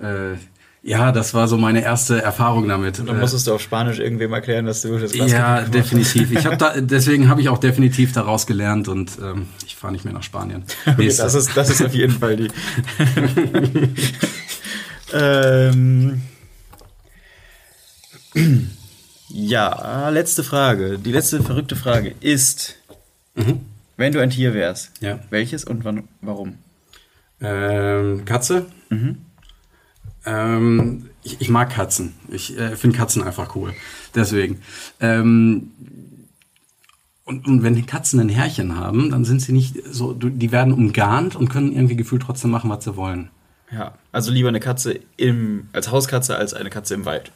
äh, 0.00 0.36
ja, 0.82 1.12
das 1.12 1.32
war 1.32 1.48
so 1.48 1.56
meine 1.56 1.82
erste 1.82 2.20
Erfahrung 2.20 2.68
damit. 2.68 2.98
Dann 2.98 3.18
musstest 3.18 3.46
du 3.46 3.54
auf 3.54 3.62
Spanisch 3.62 3.98
irgendwem 3.98 4.32
erklären, 4.34 4.66
dass 4.66 4.82
du 4.82 4.98
das 4.98 5.12
Glas 5.12 5.32
ja, 5.32 5.62
definitiv. 5.62 6.30
Ich 6.30 6.44
hab 6.44 6.58
da, 6.58 6.74
deswegen 6.80 7.28
habe 7.28 7.40
ich 7.40 7.48
auch 7.48 7.56
definitiv 7.56 8.12
daraus 8.12 8.46
gelernt 8.46 8.88
und 8.88 9.12
ähm, 9.22 9.46
ich 9.66 9.76
fahre 9.76 9.94
nicht 9.94 10.04
mehr 10.04 10.12
nach 10.12 10.22
Spanien. 10.22 10.62
Okay, 10.86 11.06
das, 11.16 11.34
ist, 11.34 11.56
das 11.56 11.70
ist 11.70 11.82
auf 11.82 11.94
jeden 11.94 12.12
Fall 12.12 12.36
die. 12.36 12.48
ähm, 15.12 16.20
ja, 19.30 20.08
letzte 20.10 20.44
Frage. 20.44 20.98
Die 20.98 21.12
letzte 21.12 21.42
verrückte 21.42 21.76
Frage 21.76 22.14
ist: 22.20 22.76
Wenn 23.96 24.12
du 24.12 24.20
ein 24.20 24.30
Tier 24.30 24.54
wärst, 24.54 24.90
Ja. 25.00 25.18
welches 25.30 25.64
und 25.64 25.84
wann, 25.84 26.08
warum? 26.20 26.58
Ähm, 27.40 28.24
Katze. 28.24 28.66
Mhm. 28.90 29.18
Ähm, 30.26 31.10
ich, 31.22 31.40
ich 31.40 31.48
mag 31.48 31.70
Katzen. 31.70 32.14
Ich 32.28 32.58
äh, 32.58 32.76
finde 32.76 32.96
Katzen 32.96 33.22
einfach 33.22 33.54
cool. 33.56 33.74
Deswegen. 34.14 34.60
Ähm, 35.00 35.70
und, 37.24 37.46
und 37.46 37.62
wenn 37.62 37.86
Katzen 37.86 38.20
ein 38.20 38.28
Härchen 38.28 38.76
haben, 38.76 39.10
dann 39.10 39.24
sind 39.24 39.40
sie 39.40 39.52
nicht 39.52 39.76
so, 39.90 40.12
die 40.12 40.52
werden 40.52 40.72
umgarnt 40.72 41.36
und 41.36 41.48
können 41.48 41.72
irgendwie 41.72 41.96
gefühlt 41.96 42.22
trotzdem 42.22 42.50
machen, 42.50 42.70
was 42.70 42.84
sie 42.84 42.96
wollen. 42.96 43.30
Ja, 43.72 43.94
also 44.12 44.30
lieber 44.30 44.48
eine 44.50 44.60
Katze 44.60 45.00
im, 45.16 45.68
als 45.72 45.90
Hauskatze 45.90 46.36
als 46.36 46.52
eine 46.54 46.70
Katze 46.70 46.94
im 46.94 47.06
Wald. 47.06 47.32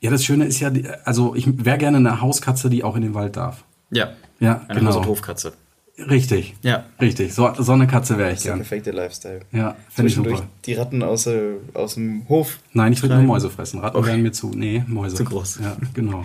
Ja, 0.00 0.10
das 0.10 0.24
Schöne 0.24 0.44
ist 0.44 0.60
ja, 0.60 0.70
also 1.04 1.34
ich 1.34 1.46
wäre 1.64 1.78
gerne 1.78 1.96
eine 1.98 2.20
Hauskatze, 2.20 2.68
die 2.68 2.82
auch 2.84 2.96
in 2.96 3.02
den 3.02 3.14
Wald 3.14 3.36
darf. 3.36 3.64
Ja, 3.90 4.12
Ja, 4.40 4.64
eine 4.68 4.78
genau. 4.80 4.90
Haus- 4.90 4.96
und 4.98 5.06
Hofkatze. 5.06 5.52
Richtig. 5.96 6.54
Ja. 6.62 6.86
Richtig. 7.00 7.32
So, 7.34 7.52
so 7.56 7.70
eine 7.70 7.86
Katze 7.86 8.18
wäre 8.18 8.32
ich 8.32 8.40
Der 8.40 8.50
gern. 8.50 8.58
perfekte 8.58 8.90
Lifestyle. 8.90 9.42
Ja, 9.52 9.76
finde 9.90 10.08
ich 10.08 10.14
Zwischendurch 10.14 10.38
super. 10.38 10.48
die 10.66 10.74
Ratten 10.74 11.02
aus, 11.04 11.26
äh, 11.28 11.52
aus 11.72 11.94
dem 11.94 12.28
Hof. 12.28 12.58
Nein, 12.72 12.92
ich 12.92 13.00
will 13.02 13.10
nur. 13.10 13.22
Mäuse 13.22 13.48
fressen. 13.48 13.78
Ratten 13.78 13.96
Okay. 13.98 14.08
wären 14.08 14.22
mir 14.22 14.32
zu. 14.32 14.50
Nee, 14.50 14.82
Mäuse. 14.88 15.14
Zu 15.14 15.24
groß. 15.24 15.60
Ja, 15.62 15.76
genau. 15.94 16.24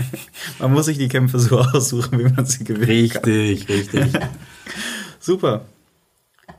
Man 0.60 0.72
muss 0.72 0.86
sich 0.86 0.96
die 0.96 1.08
Kämpfe 1.08 1.38
so 1.38 1.58
aussuchen, 1.74 2.18
wie 2.18 2.22
man 2.32 2.46
sie 2.46 2.64
gewinnt. 2.64 3.12
kann. 3.12 3.24
Richtig, 3.24 3.68
richtig. 3.68 4.12
Super. 5.20 5.66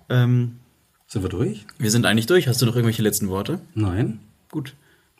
Ähm, 0.09 0.59
Sind 1.07 1.23
wir 1.23 1.29
durch? 1.29 1.65
wir 1.79 1.89
sind 1.91 2.05
eigentlich 2.05 2.27
durch. 2.27 2.47
Hast 2.47 2.61
du 2.61 2.65
noch 2.67 2.75
irgendwelche 2.75 3.01
letzten 3.01 3.29
Worte? 3.29 3.59
Nein. 3.73 4.19
Gut. 4.51 4.75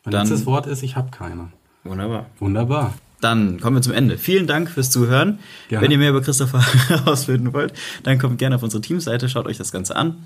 Mein 0.06 0.12
Dann- 0.12 0.28
letztes 0.28 0.46
Wort 0.46 0.68
ist, 0.68 0.84
ich 0.84 0.96
habe 0.96 1.10
keine. 1.12 1.50
Wunderbar. 1.84 2.28
Wunderbar. 2.40 2.94
Dann 3.24 3.60
kommen 3.60 3.78
wir 3.78 3.82
zum 3.82 3.94
Ende. 3.94 4.18
Vielen 4.18 4.48
Dank 4.48 4.70
fürs 4.70 4.92
Zuhören. 4.92 5.40
Gerne. 5.70 5.84
Wenn 5.84 5.92
ihr 5.92 5.98
mehr 5.98 6.10
über 6.10 6.22
Christopher 6.22 6.62
herausfinden 6.90 7.54
wollt, 7.54 7.74
dann 8.04 8.20
kommt 8.20 8.38
gerne 8.38 8.56
auf 8.56 8.64
unsere 8.64 8.82
Teamseite, 8.82 9.30
schaut 9.30 9.46
euch 9.46 9.58
das 9.58 9.72
Ganze 9.72 9.96
an. 9.96 10.24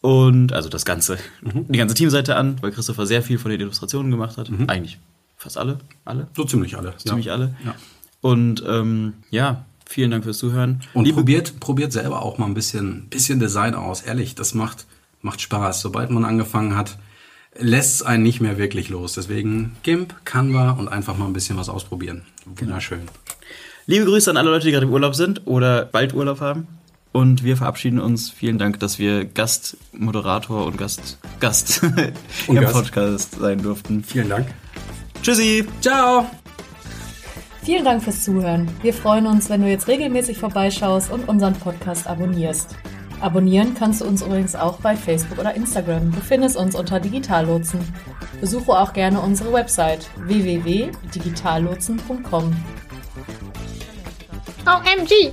Und, 0.00 0.52
also 0.52 0.68
das 0.68 0.84
Ganze, 0.84 1.18
die 1.42 1.78
ganze 1.78 1.94
Teamseite 1.94 2.34
an, 2.36 2.56
weil 2.60 2.72
Christopher 2.72 3.06
sehr 3.06 3.22
viel 3.22 3.38
von 3.38 3.50
den 3.50 3.60
Illustrationen 3.60 4.10
gemacht 4.10 4.36
hat. 4.36 4.50
Eigentlich 4.66 4.98
fast 5.36 5.58
alle. 5.58 5.78
Alle? 6.04 6.26
So 6.34 6.44
ziemlich 6.44 6.76
alle. 6.76 6.96
Ziemlich 6.96 7.26
ja. 7.26 7.34
alle. 7.34 7.54
Ja. 7.64 7.74
Und 8.20 8.64
ähm, 8.66 9.14
ja, 9.30 9.64
vielen 9.86 10.10
Dank 10.10 10.24
fürs 10.24 10.38
Zuhören. 10.38 10.80
Und 10.94 11.04
Liebe 11.04 11.18
probiert, 11.18 11.60
probiert 11.60 11.92
selber 11.92 12.22
auch 12.22 12.38
mal 12.38 12.46
ein 12.46 12.54
bisschen, 12.54 13.08
bisschen 13.10 13.40
Design 13.40 13.74
aus. 13.74 14.02
Ehrlich, 14.02 14.34
das 14.34 14.54
macht, 14.54 14.86
macht 15.20 15.40
Spaß. 15.40 15.80
Sobald 15.80 16.10
man 16.10 16.24
angefangen 16.24 16.76
hat, 16.76 16.98
lässt 17.58 17.96
es 17.96 18.02
einen 18.02 18.22
nicht 18.22 18.40
mehr 18.40 18.58
wirklich 18.58 18.88
los. 18.88 19.14
Deswegen 19.14 19.76
GIMP, 19.82 20.14
Canva 20.24 20.72
und 20.72 20.88
einfach 20.88 21.16
mal 21.16 21.26
ein 21.26 21.32
bisschen 21.32 21.56
was 21.56 21.68
ausprobieren. 21.68 22.22
Wunderschön. 22.44 23.02
Liebe 23.86 24.04
Grüße 24.04 24.30
an 24.30 24.36
alle 24.36 24.50
Leute, 24.50 24.66
die 24.66 24.72
gerade 24.72 24.86
im 24.86 24.92
Urlaub 24.92 25.14
sind 25.14 25.46
oder 25.46 25.84
bald 25.84 26.14
Urlaub 26.14 26.40
haben. 26.40 26.66
Und 27.12 27.44
wir 27.44 27.58
verabschieden 27.58 28.00
uns. 28.00 28.30
Vielen 28.30 28.58
Dank, 28.58 28.80
dass 28.80 28.98
wir 28.98 29.26
Gastmoderator 29.26 30.64
und 30.64 30.78
Gast, 30.78 31.18
Gast 31.40 31.82
Und 32.46 32.56
im 32.56 32.62
Gast. 32.62 32.74
Podcast 32.74 33.34
sein 33.38 33.60
durften. 33.62 34.02
Vielen 34.02 34.30
Dank. 34.30 34.46
Tschüssi! 35.22 35.66
Ciao! 35.80 36.26
Vielen 37.62 37.84
Dank 37.84 38.02
fürs 38.02 38.24
Zuhören. 38.24 38.68
Wir 38.80 38.94
freuen 38.94 39.26
uns, 39.26 39.50
wenn 39.50 39.60
du 39.60 39.68
jetzt 39.68 39.86
regelmäßig 39.86 40.38
vorbeischaust 40.38 41.12
und 41.12 41.28
unseren 41.28 41.54
Podcast 41.54 42.06
abonnierst. 42.06 42.74
Abonnieren 43.22 43.74
kannst 43.74 44.00
du 44.00 44.04
uns 44.04 44.20
übrigens 44.20 44.56
auch 44.56 44.80
bei 44.80 44.96
Facebook 44.96 45.38
oder 45.38 45.54
Instagram. 45.54 46.10
Du 46.10 46.20
findest 46.20 46.56
uns 46.56 46.74
unter 46.74 46.98
Digitallotsen. 46.98 47.78
Besuche 48.40 48.72
auch 48.72 48.92
gerne 48.92 49.20
unsere 49.20 49.52
Website 49.52 50.10
www.digitallotsen.com. 50.16 52.56
OMG! 54.66 55.32